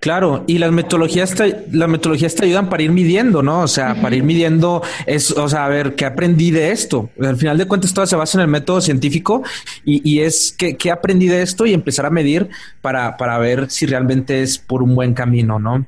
[0.00, 3.62] Claro, y las metodologías te, las metodologías te ayudan para ir midiendo, ¿no?
[3.62, 7.10] O sea, para ir midiendo es, o sea, a ver, ¿qué aprendí de esto?
[7.20, 9.42] Al final de cuentas, todo se basa en el método científico
[9.84, 11.66] y, y es que, ¿qué aprendí de esto?
[11.66, 12.48] Y empezar a medir
[12.80, 15.86] para, para ver si realmente es por un buen camino, ¿no?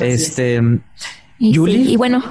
[0.00, 0.60] este,
[1.40, 2.22] y, bueno,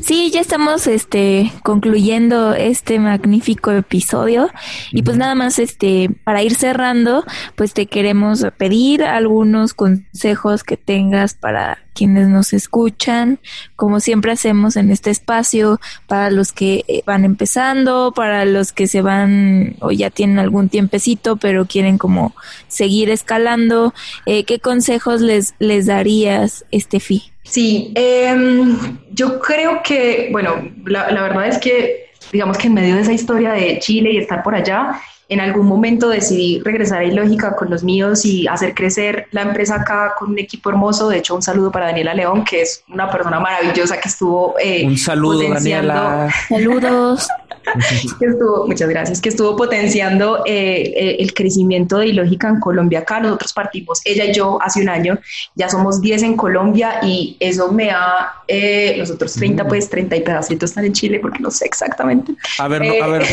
[0.00, 4.50] sí, ya estamos este concluyendo este magnífico episodio.
[4.90, 7.24] Y pues nada más este para ir cerrando,
[7.54, 13.38] pues te queremos pedir algunos consejos que tengas para quienes nos escuchan,
[13.76, 18.86] como siempre hacemos en este espacio, para los que eh, van empezando, para los que
[18.86, 22.34] se van o ya tienen algún tiempecito, pero quieren como
[22.68, 23.94] seguir escalando,
[24.26, 27.32] eh, ¿qué consejos les, les darías, Estefi?
[27.44, 33.02] Sí, em, yo creo que, bueno, la, verdad es que, digamos que en medio de
[33.02, 37.56] esa historia de Chile y estar por allá, en algún momento decidí regresar a Ilógica
[37.56, 41.08] con los míos y hacer crecer la empresa acá con un equipo hermoso.
[41.08, 44.54] De hecho, un saludo para Daniela León, que es una persona maravillosa que estuvo.
[44.58, 46.28] Eh, un saludo, Daniela.
[46.48, 47.28] Saludos.
[48.18, 53.00] que estuvo, muchas gracias, que estuvo potenciando eh, eh, el crecimiento de Ilógica en Colombia
[53.00, 53.20] acá.
[53.20, 55.18] Nosotros partimos, ella y yo, hace un año,
[55.54, 59.68] ya somos 10 en Colombia y eso me ha, eh, los otros 30, mm.
[59.68, 62.32] pues 30 y pedacitos están en Chile porque no sé exactamente.
[62.58, 63.24] A ver, a ver,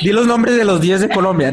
[0.00, 1.52] di, los nombres de los 10 de Colombia.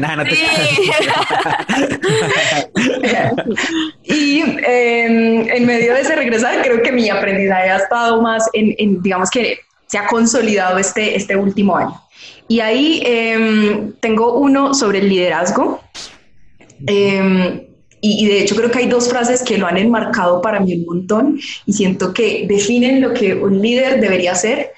[4.04, 9.00] y em, en medio de ese regresar, creo que mi aprendizaje ha estado más en
[9.02, 9.58] digamos que
[9.90, 12.00] se ha consolidado este, este último año.
[12.46, 15.80] Y ahí em, tengo uno sobre el liderazgo.
[16.86, 17.62] Em,
[18.00, 20.86] y, de hecho creo que hay dos frases que lo han enmarcado para mí un
[20.86, 24.72] montón y siento que definen lo que un líder debería hacer.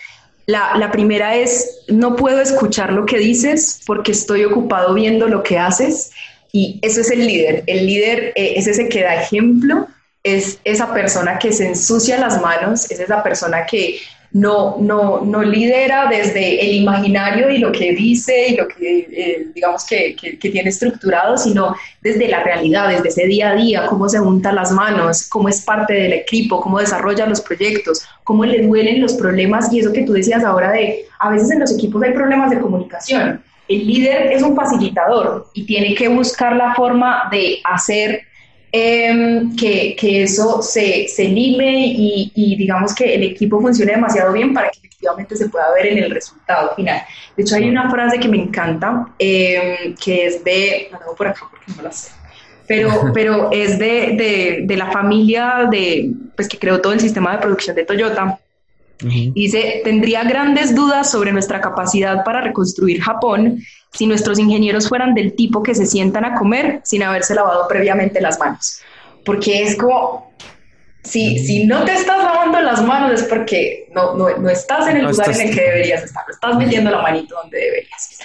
[0.46, 5.42] La, la primera es, no puedo escuchar lo que dices porque estoy ocupado viendo lo
[5.42, 6.10] que haces.
[6.52, 7.64] Y eso es el líder.
[7.66, 9.86] El líder eh, es ese que da ejemplo,
[10.22, 14.00] es esa persona que se ensucia las manos, es esa persona que
[14.32, 19.46] no, no, no lidera desde el imaginario y lo que dice y lo que, eh,
[19.54, 24.18] digamos, que, tiene estructurado, sino desde la realidad, desde ese día a día, cómo se
[24.18, 29.00] juntan las manos, cómo es parte del equipo, cómo desarrolla los proyectos, cómo le duelen
[29.00, 32.12] los problemas y eso que tú decías ahora de, a veces en los equipos hay
[32.12, 33.42] problemas de comunicación.
[33.68, 38.22] El líder es un facilitador y tiene que buscar la forma de hacer
[38.74, 44.32] Em, que, que, eso se, se lime y, y, digamos que el equipo funcione demasiado
[44.32, 47.02] bien para que efectivamente se pueda ver en el resultado final.
[47.36, 51.46] De hecho, hay una frase que me encanta, em, que es de, no por acá
[51.50, 52.12] porque no la sé,
[52.66, 57.32] pero, pero es de, de, de, la familia de, pues, que creó todo el sistema
[57.32, 58.38] de producción de Toyota.
[59.00, 63.60] Dice, tendría grandes dudas sobre nuestra capacidad para reconstruir Japón
[63.92, 68.20] si nuestros ingenieros fueran del tipo que se sientan a comer sin haberse lavado previamente
[68.20, 68.80] las manos.
[69.24, 70.32] Porque es como,
[71.04, 74.98] si, si no te estás lavando las manos es porque no, no, no estás en
[74.98, 78.18] el lugar en el que deberías estar, estás metiendo la manito donde deberías.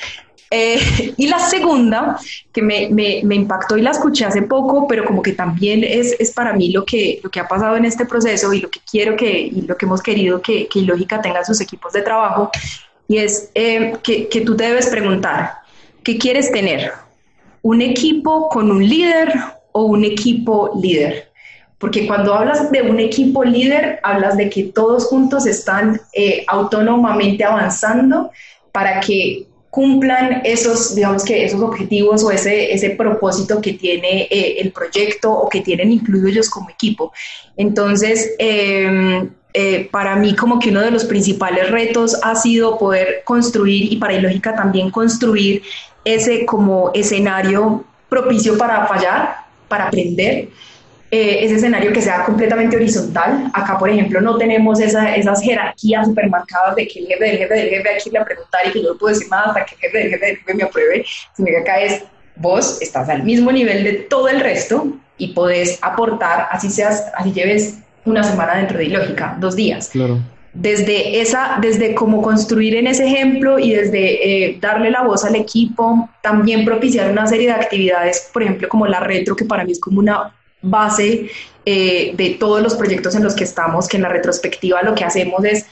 [0.49, 2.17] Eh, y la segunda,
[2.53, 6.15] que me, me, me, impactó y la escuché hace poco, pero como que también es,
[6.19, 8.79] es, para mí lo que, lo que ha pasado en este proceso y lo que
[8.89, 12.49] quiero que, y lo que hemos querido que, que Ilógica tenga sus equipos de trabajo,
[13.07, 15.53] y es eh, que, que tú te debes preguntar,
[16.03, 16.91] ¿qué quieres tener?
[17.61, 19.33] ¿Un equipo con un líder
[19.71, 21.31] o un equipo líder?
[21.77, 27.43] Porque cuando hablas de un equipo líder, hablas de que todos juntos están eh, autónomamente
[27.43, 28.31] avanzando
[28.71, 34.57] para que cumplan esos, digamos que esos objetivos o ese, ese propósito que tiene eh,
[34.59, 37.11] el proyecto o que tienen incluido ellos como equipo.
[37.57, 43.23] Entonces, em, eh, para mí como que uno de los principales retos ha sido poder
[43.23, 45.63] construir y para Ilógica también construir
[46.05, 50.49] ese como escenario propicio para fallar, para aprender.
[51.09, 53.49] Eh, ese escenario que sea completamente horizontal.
[53.53, 57.69] Acá, por ejemplo, no tenemos esas jerarquías supermarcadas de que el jefe del jefe del
[57.69, 59.75] jefe hay que irle a preguntar y que yo no puedo decir nada hasta que
[59.75, 62.03] el jefe del jefe del jefe me apruebe, sino que acá es
[62.35, 64.87] vos estás al mismo nivel de todo el resto
[65.17, 69.89] y podés aportar, así seas, así lleves una semana dentro de Ilógica, dos días.
[69.89, 70.19] Claro.
[70.53, 75.35] Desde, esa, desde cómo construir en ese ejemplo y desde eh, darle la voz al
[75.35, 79.71] equipo, también propiciar una serie de actividades, por ejemplo, como la retro, que para mí
[79.71, 81.29] es como una base
[81.65, 85.03] eh, de todos los proyectos en los que estamos, que en la retrospectiva lo que
[85.03, 85.65] hacemos es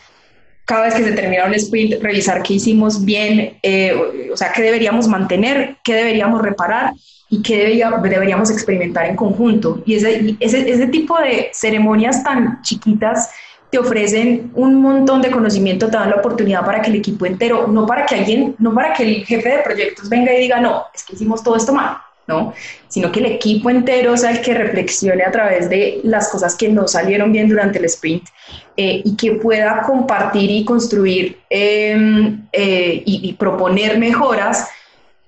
[0.65, 4.63] cada vez que se termina un sprint, revisar qué hicimos bien, eh, o sea, qué
[4.63, 6.93] deberíamos mantener, qué deberíamos reparar
[7.29, 9.83] y qué deberíamos experimentar en conjunto.
[9.85, 13.29] Y ese, ese, ese tipo de ceremonias tan chiquitas
[13.69, 17.67] te ofrecen un montón de conocimiento, te dan la oportunidad para que el equipo entero,
[17.67, 20.85] no para que alguien, no para que el jefe de proyectos venga y diga, no,
[20.93, 21.97] es que hicimos todo esto mal,
[22.27, 22.53] ¿no?
[22.87, 26.69] Sino que el equipo entero sea el que reflexione a través de las cosas que
[26.69, 28.27] no salieron bien durante el sprint
[28.77, 34.67] eh, y que pueda compartir y construir em, eh, y proponer mejoras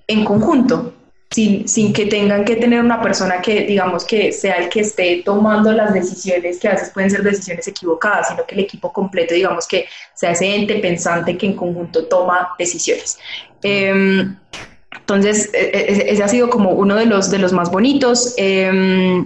[0.08, 0.94] en conjunto
[1.30, 5.22] sin, sin, que tengan que tener una persona que, digamos, que sea el que esté
[5.24, 9.34] tomando las decisiones, que a veces pueden ser decisiones equivocadas, sino que el equipo completo,
[9.34, 13.20] digamos, que sea ese ente pensante que en conjunto toma decisiones.
[15.08, 18.34] Entonces, e, e, ese ha sido como uno de los, de los más bonitos.
[18.36, 19.26] Em,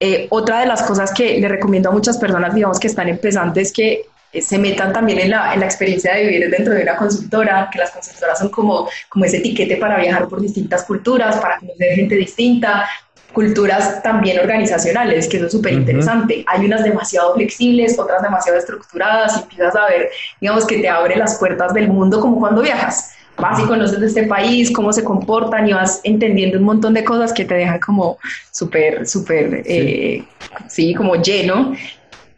[0.00, 3.60] eh, otra de las cosas que le recomiendo a muchas personas, digamos, que están empezando
[3.60, 6.82] es que eh, se metan también en la, en la, experiencia de vivir dentro de
[6.82, 11.36] una consultora, que las consultoras son como, como ese etiquete para viajar por distintas culturas,
[11.36, 12.88] para conocer gente distinta,
[13.32, 16.44] culturas también organizacionales, que eso es súper interesante.
[16.48, 20.10] Hay unas demasiado flexibles, otras demasiado estructuradas, y empiezas a ver,
[20.40, 23.11] digamos, que te abre las puertas del mundo como cuando viajas.
[23.38, 27.02] Vas y conoces de este país, cómo se comportan y vas entendiendo un montón de
[27.02, 28.18] cosas que te dejan como
[28.52, 29.72] súper, súper, sí.
[29.72, 30.24] Eh,
[30.68, 30.94] sí.
[30.94, 31.74] como lleno.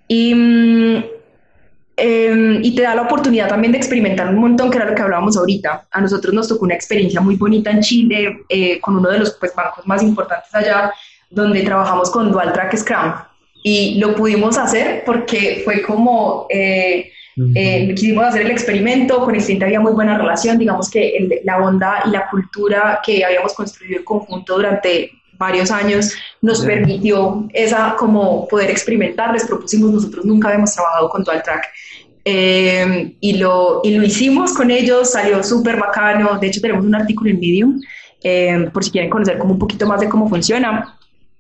[0.07, 1.05] Y,
[1.97, 5.03] Em, y te da la oportunidad también de experimentar un montón, que era lo que
[5.03, 5.87] hablábamos ahorita.
[5.91, 9.33] A nosotros nos tocó una experiencia muy bonita en Chile eh, con uno de los
[9.33, 10.93] pues, bancos más importantes allá,
[11.31, 13.13] donde trabajamos con Dual Track Scrum.
[13.63, 17.13] Y lo pudimos hacer porque fue como, eh,
[17.55, 21.59] eh, quisimos hacer el experimento, con el cliente había muy buena relación, digamos que la
[21.59, 27.97] onda y la cultura que habíamos construido en conjunto durante varios años nos permitió esa
[27.99, 31.67] como poder experimentar, les propusimos, nosotros nunca habíamos trabajado con Dual Track.
[32.27, 36.95] Eh, y, lo, y lo hicimos con ellos, salió súper bacano, de hecho tenemos un
[36.95, 37.81] artículo en Medium,
[38.23, 40.99] eh, por si quieren conocer como un poquito más de cómo funciona,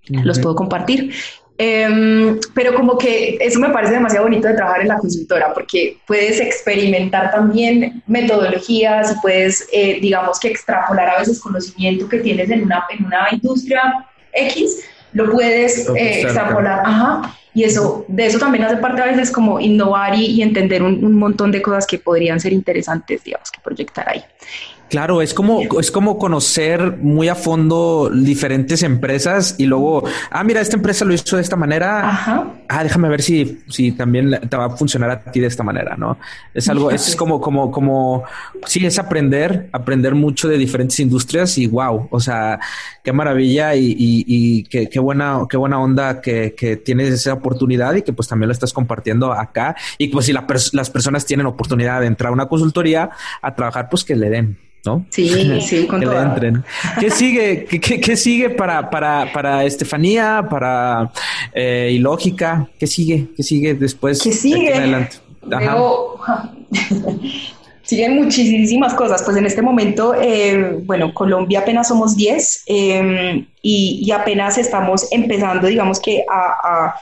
[0.09, 1.15] los puedo compartir.
[1.57, 5.99] Em, pero como que eso me parece demasiado bonito de trabajar en la consultora porque
[6.05, 12.51] puedes experimentar también metodologías y puedes, eh, digamos que extrapolar a veces conocimiento que tienes
[12.51, 14.81] en una, en una industria X,
[15.13, 19.61] lo puedes eh, extrapolar, ajá, y eso, de eso también hace parte a veces como
[19.61, 24.09] innovar y, entender un, un, montón de cosas que podrían ser interesantes, digamos, que proyectar
[24.09, 24.25] ahí.
[24.95, 30.61] Claro, es como, es como conocer muy a fondo diferentes empresas y luego, ah, mira,
[30.61, 32.09] esta empresa lo hizo de esta manera.
[32.09, 32.47] Ajá.
[32.69, 35.97] Ah, déjame ver si, si también te va a funcionar a ti de esta manera,
[35.97, 36.17] ¿no?
[36.55, 38.23] Es algo, es como, como, como,
[38.67, 42.61] sí, es aprender, aprender mucho de diferentes industrias y wow, o sea,
[43.03, 47.33] qué maravilla y, y, y qué, qué, buena, qué buena onda que, que, tienes esa
[47.33, 49.75] oportunidad y que pues también lo estás compartiendo acá.
[49.99, 53.11] Y pues si las personas tienen oportunidad de entrar a una consultoría
[53.43, 54.57] a trabajar, pues que le den.
[54.85, 55.07] ¿No?
[55.11, 56.65] Sí, sí, con que le entren.
[57.01, 57.65] ¿Qué sigue?
[57.65, 61.11] ¿Qué, qué, sigue para, para, para Estefanía, para
[61.53, 62.69] eh, Ilógica?
[62.79, 63.29] ¿Qué sigue?
[63.37, 64.23] ¿Qué sigue después?
[64.23, 64.75] ¿Qué sigue?
[64.75, 65.17] adelante?
[67.83, 69.23] siguen muchísimas cosas.
[69.23, 75.67] Pues en este momento, eh, bueno, Colombia apenas somos 10 em, y, apenas estamos empezando,
[75.67, 76.95] digamos que a,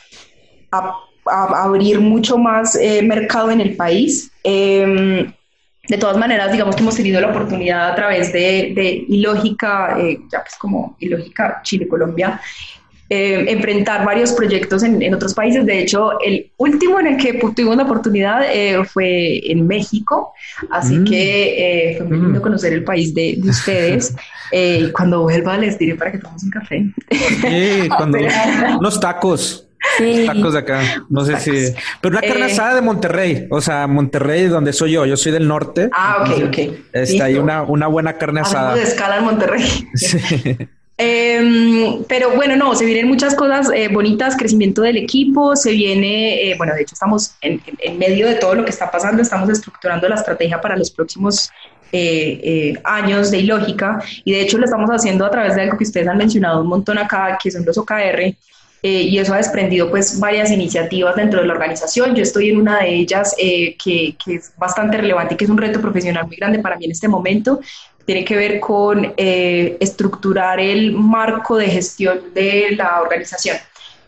[0.70, 0.94] a,
[1.26, 4.30] a abrir mucho más eh, mercado en el país.
[4.44, 5.26] Eh,
[5.88, 10.20] de todas maneras, digamos que hemos tenido la oportunidad a través de, de Ilógica, eh,
[10.30, 12.40] ya pues como Ilógica Chile-Colombia,
[13.10, 15.66] eh, enfrentar varios proyectos en, en, otros países.
[15.66, 20.32] De hecho, el último en el que tuvimos la oportunidad eh, fue en México,
[20.70, 21.04] así mm.
[21.04, 22.42] que fue muy lindo mm.
[22.42, 24.14] conocer el país de, de ustedes.
[24.92, 26.84] cuando vuelva les diré para que tomemos un café.
[27.10, 28.18] Sí, cuando
[28.78, 29.66] unos tacos.
[29.98, 30.24] Sí.
[30.26, 30.80] Tacos de acá.
[31.08, 31.74] No sé si.
[32.00, 32.52] Pero una carne eh.
[32.52, 33.46] asada de Monterrey.
[33.50, 35.06] O sea, Monterrey, donde soy yo.
[35.06, 35.90] Yo soy del norte.
[35.92, 36.58] Ah, ok, ok.
[36.92, 38.74] Está ahí una, una buena carne asada.
[38.74, 39.88] de escala en Monterrey.
[39.94, 40.18] Sí.
[40.98, 46.50] Em, pero bueno, no, se vienen muchas cosas eh, bonitas, crecimiento del equipo, se viene,
[46.50, 49.48] eh, bueno, de hecho estamos en, en, medio de todo lo que está pasando, estamos
[49.48, 51.50] estructurando la estrategia para los próximos
[52.84, 56.08] años de ilógica y de hecho lo estamos haciendo a través de algo que ustedes
[56.08, 58.34] han mencionado un montón acá, que son los OKR,
[58.84, 62.16] eh, y eso ha desprendido pues varias iniciativas dentro de la organización.
[62.16, 65.50] Yo estoy en una de ellas eh, que, que, es bastante relevante y que es
[65.50, 67.60] un reto profesional muy grande para mí en este momento.
[68.04, 73.56] Tiene que ver con eh, estructurar el marco de gestión de la organización.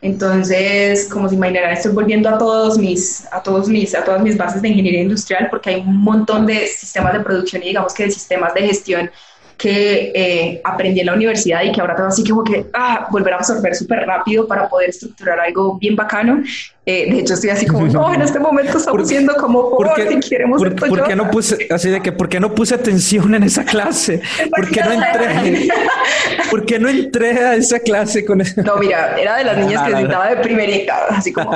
[0.02, 4.36] Entonces, como se imaginarán, estoy volviendo a todos mis, a todos mis, a todas mis
[4.36, 8.04] bases de ingeniería industrial porque hay un montón de sistemas de producción y digamos que
[8.04, 9.10] de sistemas de gestión
[9.56, 13.34] que eh, aprendí en la universidad y que ahora tengo así como que ah, volver
[13.34, 16.42] a absorber súper rápido para poder estructurar algo bien bacano.
[16.86, 20.20] Eh, de hecho, estoy así como, no, en este momento estamos siendo como, por, qué,
[20.20, 23.42] queremos por, ¿por qué no puse, así de que, ¿por qué no puse atención en
[23.42, 24.20] esa clase?
[24.54, 25.68] ¿Por qué no entré?
[26.50, 28.62] ¿Por qué no entré a esa clase con eso?
[28.62, 31.54] No, mira, era de las niñas que necesitaba de primerita, así como...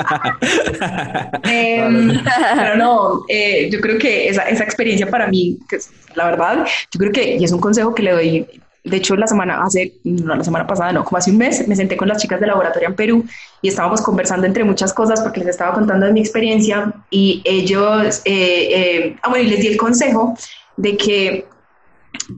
[1.45, 2.21] eh,
[2.57, 6.67] pero no, eh, yo creo que esa, esa experiencia para mí, que es la verdad,
[6.91, 8.47] yo creo que, y es un consejo que le doy
[8.89, 11.77] de hecho, la semana, hace, no, la semana pasada, no, como hace un mes, me
[11.77, 13.25] senté con las chicas de laboratorio en Perú
[13.63, 18.23] y estábamos conversando entre muchas cosas porque les estaba contando de mi experiencia y ellos,
[18.25, 20.37] eh, eh, ah, bueno, y les di el consejo
[20.77, 21.47] de que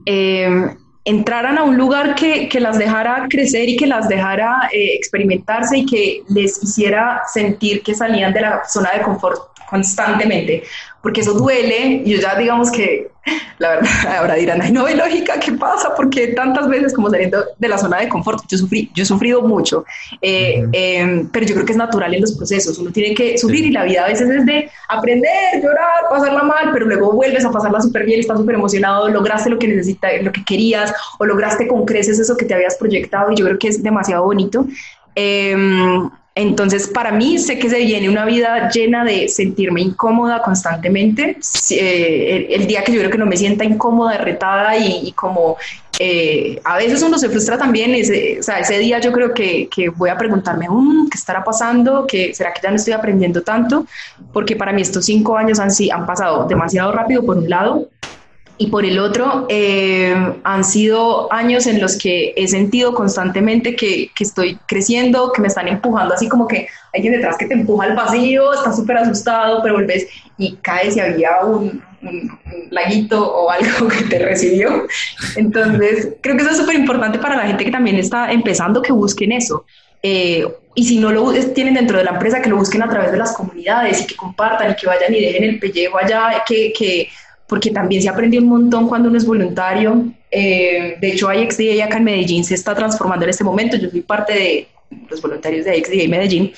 [0.05, 0.75] eh,
[1.05, 5.85] entraran a un lugar que, que, las dejara crecer y que las dejara experimentarse y
[5.85, 10.63] que les hiciera sentir que salían de la zona de confort constantemente,
[11.01, 12.03] porque eso duele.
[12.05, 13.10] Yo ya digamos que
[13.59, 15.93] la verdad, ahora dirán, ay, no hay lógica, ¿qué pasa?
[15.95, 19.41] Porque tantas veces como saliendo de la zona de confort, yo, sufrí, yo he sufrido
[19.41, 19.85] mucho,
[20.21, 23.65] eh, em, pero yo creo que es natural en los procesos, uno tiene que sufrir
[23.65, 27.51] y la vida a veces es de aprender, llorar, pasarla mal, pero luego vuelves a
[27.51, 31.67] pasarla súper bien, estás súper emocionado, lograste lo que necesitas, lo que querías, o lograste
[31.67, 34.65] con creces eso que te habías proyectado y yo creo que es demasiado bonito.
[35.15, 35.55] Eh,
[36.33, 41.37] entonces, para mí, sé que se viene una vida llena de sentirme incómoda constantemente.
[41.71, 45.57] Eh, el, día que yo creo que no me sienta incómoda, retada y, como
[45.99, 49.67] eh, a veces uno se frustra también, ese, o sea, ese día yo creo que,
[49.67, 52.07] que voy a preguntarme, um, ¿qué estará pasando?
[52.07, 53.85] ¿Qué, ¿Será que ya no estoy aprendiendo tanto?
[54.31, 57.89] Porque para mí estos cinco años han, han pasado demasiado rápido por un lado,
[58.57, 64.11] y por el otro, eh, han sido años en los que he sentido constantemente que,
[64.15, 67.53] que, estoy creciendo, que me están empujando, así como que hay alguien detrás que te
[67.53, 72.39] empuja al vacío, estás súper asustado, pero vuelves y caes y había un, un,
[72.69, 74.87] laguito o algo que te recibió.
[75.35, 78.93] Entonces, creo que eso es súper importante para la gente que también está empezando, que
[78.93, 79.65] busquen eso.
[80.03, 83.11] Eh, y si no lo tienen dentro de la empresa, que lo busquen a través
[83.11, 86.73] de las comunidades y que compartan y que vayan y dejen el pellejo allá, que,
[86.77, 87.09] que
[87.51, 90.05] porque también se aprende un montón cuando uno es voluntario.
[90.31, 93.75] Eh, de hecho, IXDA acá en Medellín se está transformando en este momento.
[93.75, 94.67] Yo soy parte de
[95.09, 96.53] los voluntarios de IXDA Medellín.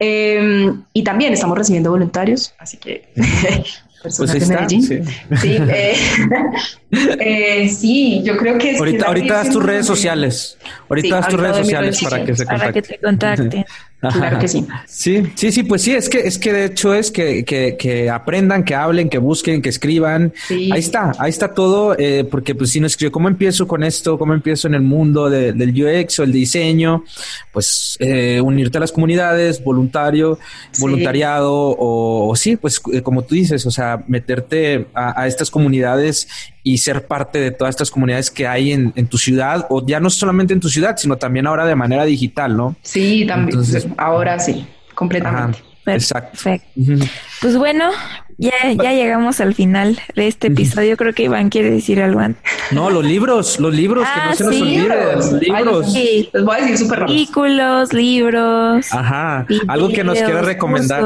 [0.00, 3.04] Eh, y también estamos recibiendo voluntarios, así que
[4.02, 4.82] personas pues de Medellín.
[4.82, 5.00] Sí,
[5.40, 5.94] sí, eh,
[6.92, 8.76] eh, sí, yo creo que...
[8.76, 10.58] ahorita, ahorita das tus redes sociales.
[10.88, 12.58] Ahorita das tus redes sociales para que se contacten.
[12.58, 13.64] Para que te contacten.
[14.10, 14.66] Claro que sí.
[14.86, 18.10] Sí, sí, sí, pues sí, es que, es que de hecho es que, que, que
[18.10, 20.32] aprendan, que hablen, que busquen, que escriban.
[20.50, 24.18] Ahí está, ahí está todo, eh, porque pues si no escribo, ¿cómo empiezo con esto?
[24.18, 27.04] ¿Cómo empiezo en el mundo de, del UX o el diseño?
[27.52, 30.40] Pues eh, unirte a las comunidades, voluntario,
[30.80, 35.48] voluntariado, o, o, sí, pues eh, como tú dices, o sea, meterte a, a estas
[35.48, 36.26] comunidades
[36.62, 40.00] y ser parte de todas estas comunidades que hay en, en, tu ciudad, o ya
[40.00, 42.76] no solamente en tu ciudad, sino también ahora de manera digital, ¿no?
[42.82, 43.58] Sí, también.
[43.96, 45.58] ahora sí, completamente.
[45.86, 46.30] Exacto.
[46.32, 47.06] Perfecto.
[47.40, 47.90] Pues bueno,
[48.38, 50.96] ya, ya llegamos al final de este episodio.
[50.96, 52.42] Creo que Iván quiere decir algo antes.
[52.70, 54.88] No, los libros, los libros, que no ah, se nos olviden.
[54.88, 55.92] Los libros.
[55.92, 56.30] sí.
[56.32, 57.18] Les voy a decir súper rápido.
[57.18, 58.92] Artículos, libros.
[58.92, 59.46] Ajá.
[59.66, 61.02] Algo que nos quiera recomendar.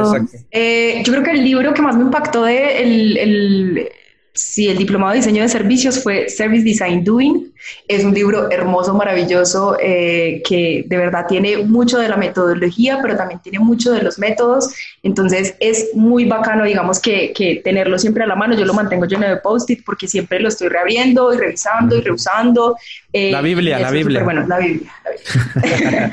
[0.50, 3.88] Eh, yo creo que el libro que más me impactó de el, el
[4.36, 7.52] Sí, el diplomado de diseño de servicios fue Service Design Doing.
[7.88, 13.16] Es un libro hermoso, maravilloso, eh, que de verdad tiene mucho de la metodología, pero
[13.16, 14.74] también tiene mucho de los métodos.
[15.02, 18.56] Entonces es muy bacano, digamos, que, que tenerlo siempre a la mano.
[18.56, 22.76] Yo lo mantengo lleno de post-it porque siempre lo estoy reabriendo y revisando y reusando.
[23.12, 24.22] Eh, la Biblia, la Biblia.
[24.22, 24.92] Bueno, la Biblia.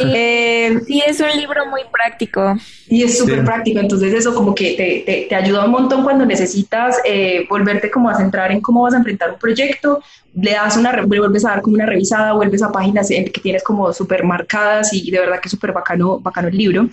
[0.02, 2.56] Eh, sí, es un libro muy práctico.
[2.88, 6.24] Y es súper práctico, entonces eso como que te, te, te, ayuda un montón cuando
[6.24, 10.02] necesitas eh, volverte como a centrar en cómo vas a enfrentar un proyecto,
[10.34, 13.92] le das una, vuelves a dar como una revisada, vuelves a páginas que tienes como
[13.92, 16.88] súper marcadas y de verdad que es súper bacano, bacano el libro.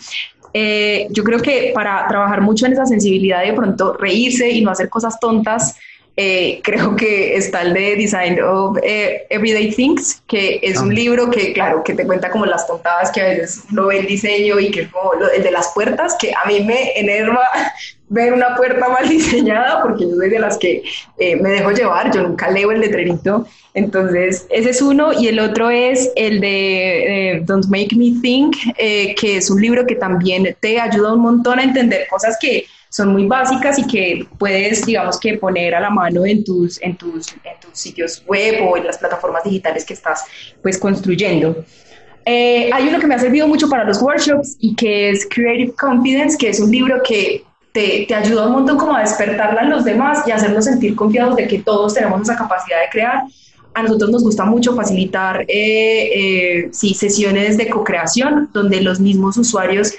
[0.54, 4.72] Eh, yo creo que para trabajar mucho en esa sensibilidad de pronto reírse y no
[4.72, 5.78] hacer cosas tontas,
[6.20, 10.94] eh, creo que está el de Design of eh, Everyday Things, que es un ah.
[10.94, 14.08] libro que, claro, que te cuenta como las tontadas que a veces uno ve el
[14.08, 17.48] diseño y que es como el de las puertas, que a mí me enerva
[18.10, 20.82] ver una puerta mal diseñada, porque yo soy de las que
[21.20, 23.46] eh, me dejo llevar, yo nunca leo el letrerito.
[23.76, 25.14] Entonces, ese es uno.
[25.14, 29.94] Y el otro es el de Don't Make Me Think, que es un libro que
[29.94, 34.86] también te ayuda un montón a entender cosas que son muy básicas y que puedes,
[34.86, 38.78] digamos que poner a la mano en tus, en tus, en tus sitios web o
[38.78, 40.24] en las plataformas digitales que estás
[40.62, 41.64] pues construyendo.
[42.26, 45.74] Eh, hay uno que me ha servido mucho para los workshops y que es Creative
[45.80, 49.70] Confidence, que es un libro que te, te, ayuda un montón como a despertarla en
[49.70, 53.24] los demás y hacernos sentir confiados de que todos tenemos esa capacidad de crear.
[53.74, 59.38] A nosotros nos gusta mucho facilitar eh, eh, sí, sesiones de co-creación donde los mismos
[59.38, 59.94] usuarios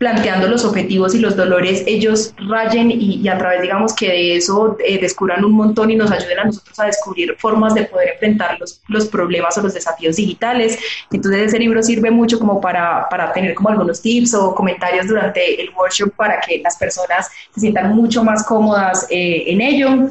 [0.00, 4.78] planteando los objetivos y los dolores, ellos rayen y, a través, digamos, que de eso
[4.82, 8.58] eh, descubran un montón y nos ayuden a nosotros a descubrir formas de poder enfrentar
[8.58, 10.78] los, los problemas o los desafíos digitales.
[11.12, 15.60] Entonces ese libro sirve mucho como para, para tener como algunos tips o comentarios durante
[15.60, 20.08] el workshop para que las personas se sientan mucho más cómodas eh, en ello.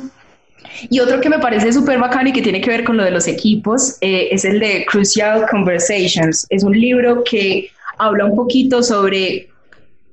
[0.91, 3.09] Y otro que me parece súper bacano y que tiene que ver con lo de
[3.09, 6.45] los equipos eh, es el de Crucial Conversations.
[6.51, 9.49] Es un libro que habla un poquito sobre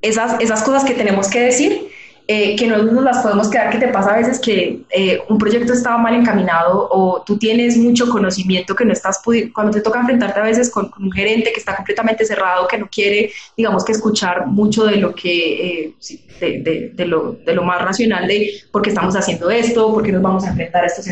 [0.02, 1.88] esas, esas cosas que tenemos que decir,
[2.28, 5.38] eh, que no nos las podemos quedar, que te pasa a veces que eh, un
[5.38, 9.80] proyecto estaba mal encaminado o tú tienes mucho conocimiento que no estás pudiendo, cuando te
[9.80, 13.84] toca enfrentarte a veces con, un gerente que está completamente cerrado, que no quiere, digamos
[13.84, 15.94] que escuchar mucho de lo que,
[16.40, 20.10] eh, de, lo, de lo más racional de por qué estamos haciendo esto, por qué
[20.10, 21.02] nos vamos a enfrentar a esto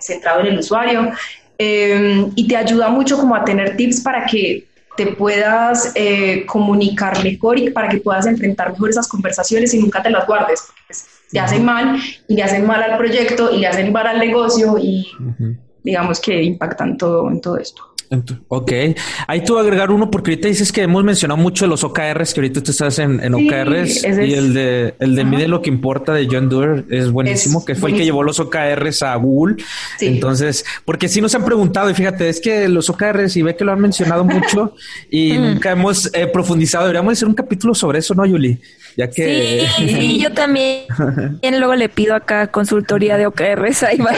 [0.00, 1.12] centrado en el usuario.
[1.58, 4.66] y te ayuda mucho como a tener tips para que
[4.96, 10.02] te puedas eh, comunicar mejor y para que puedas enfrentar mejor esas conversaciones y nunca
[10.02, 13.58] te las guardes, porque pues, te hacen mal y le hacen mal al proyecto y
[13.58, 15.06] le hacen mal al negocio y
[15.82, 17.95] digamos que impactan todo en todo esto.
[18.48, 18.72] Ok,
[19.26, 22.62] ahí tú agregar uno porque ahorita dices que hemos mencionado mucho los OKRs, que ahorita
[22.62, 26.48] tú estás en, OKRs y el de el de Mide lo que importa de John
[26.48, 29.56] Doerr es buenísimo, que fue el que llevó los OKRs a Google.
[30.00, 33.64] Entonces, porque si nos han preguntado y fíjate, es que los OKRs y ve que
[33.64, 34.74] lo han mencionado mucho
[35.10, 35.42] y mm.
[35.42, 36.84] nunca hemos eh, profundizado.
[36.84, 38.58] Deberíamos hacer un capítulo sobre eso, ¿no, Yuli?
[38.96, 40.86] Ya que sí, yo también
[41.58, 44.14] luego le pido acá consultoría de OKRs ahí van.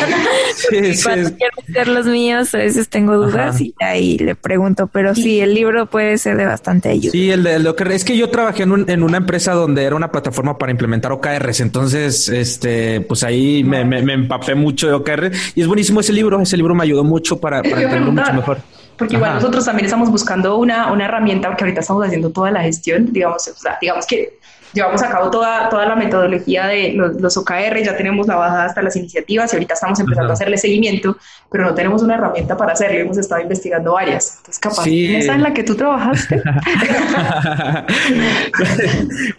[0.54, 1.02] sí, sí.
[1.02, 5.40] Cuando quiero hacer los míos, a veces tengo dudas y ahí le pregunto, pero sí,
[5.40, 7.10] el libro puede ser de bastante ayuda.
[7.10, 7.94] Sí, el de OKRs.
[7.94, 11.60] Es que yo trabajé en, en, una empresa donde era una plataforma para implementar OKRs,
[11.60, 16.40] entonces, este, pues ahí me, me, empapé mucho de OKRs y es buenísimo ese libro.
[16.40, 18.58] Ese libro me ayudó mucho para, para entenderlo mucho mejor.
[18.96, 22.62] Porque igual nosotros también estamos buscando una, una herramienta, porque ahorita estamos haciendo toda la
[22.62, 24.38] gestión, digamos, o sea, digamos que
[24.72, 28.82] llevamos a cabo toda, toda la metodología de los, OKR, ya tenemos la bajada hasta
[28.82, 31.16] las iniciativas y ahorita estamos empezando a hacerle seguimiento,
[31.50, 34.36] pero no tenemos una herramienta para hacerlo, hemos estado investigando varias.
[34.38, 36.42] Entonces, capaz, esa en la que tú trabajaste.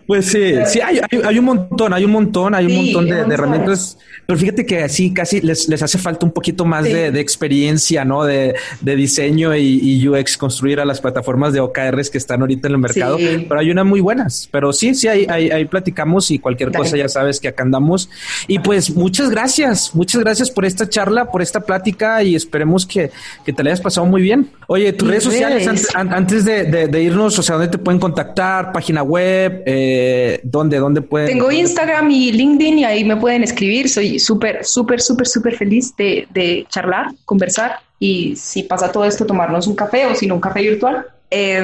[0.07, 3.97] pues sí, sí, hay, hay, un montón, hay un montón, hay un montón de, herramientas,
[4.25, 8.05] pero fíjate que así casi les, les hace falta un poquito más de, de, experiencia,
[8.05, 8.23] ¿no?
[8.23, 12.67] De, de diseño y, y, UX, construir a las plataformas de OKRs que están ahorita
[12.67, 16.39] en el mercado, pero hay unas muy buenas, pero sí, sí, hay ahí, platicamos y
[16.39, 18.09] cualquier cosa ya sabes que acá andamos.
[18.47, 23.11] Y pues muchas gracias, muchas gracias por esta charla, por esta plática y esperemos que,
[23.45, 24.49] te la hayas pasado muy bien.
[24.67, 28.71] Oye, tus redes sociales, antes, de, irnos, o sea, ¿dónde te pueden contactar?
[28.71, 31.29] Página web, eh, ¿dónde, dónde pueden?
[31.29, 33.89] Tengo Instagram y LinkedIn y ahí me pueden escribir.
[33.89, 39.25] Soy súper, súper, súper, súper feliz de, de charlar, conversar y si pasa todo esto,
[39.25, 41.05] tomarnos un café o si no un café virtual.
[41.29, 41.61] Eh,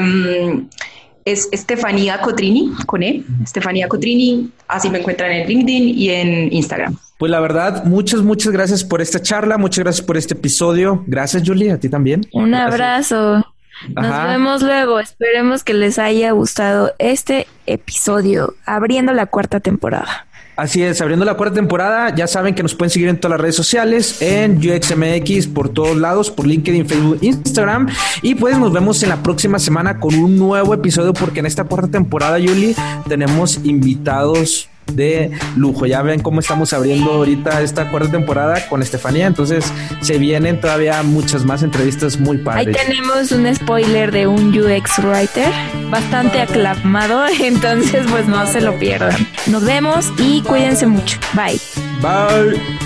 [1.25, 6.97] es Estefanía Cotrini, con E, Estefanía Cotrini, así me encuentran en LinkedIn y en Instagram.
[7.17, 11.03] Pues la verdad, muchas, muchas gracias por esta charla, muchas gracias por este episodio.
[11.07, 12.27] Gracias, Julie, a ti también.
[12.31, 13.43] Un abrazo.
[13.89, 14.99] Nos vemos luego.
[14.99, 20.24] Esperemos que les haya gustado este episodio, abriendo la cuarta temporada.
[20.55, 23.41] Así es, abriendo la cuarta temporada, ya saben que nos pueden seguir en todas las
[23.41, 27.89] redes sociales, en UXMX, por todos lados, por LinkedIn, Facebook, Instagram.
[28.21, 31.65] Y pues nos vemos en la próxima semana con un nuevo episodio, porque en esta
[31.65, 32.73] cuarta temporada, Yuli,
[33.07, 35.85] tenemos invitados de lujo.
[35.85, 39.27] Ya ven cómo estamos abriendo ahorita esta cuarta temporada con Estefanía.
[39.27, 39.65] Entonces
[40.01, 42.75] se vienen todavía muchas más entrevistas muy padres.
[42.75, 45.51] Ahí tenemos un spoiler de un UX writer
[45.89, 47.25] bastante aclamado.
[47.41, 49.15] Entonces, pues no se lo pierdan.
[49.47, 51.19] Nos vemos y cuídense mucho.
[51.33, 51.59] Bye.
[52.01, 52.84] Bye.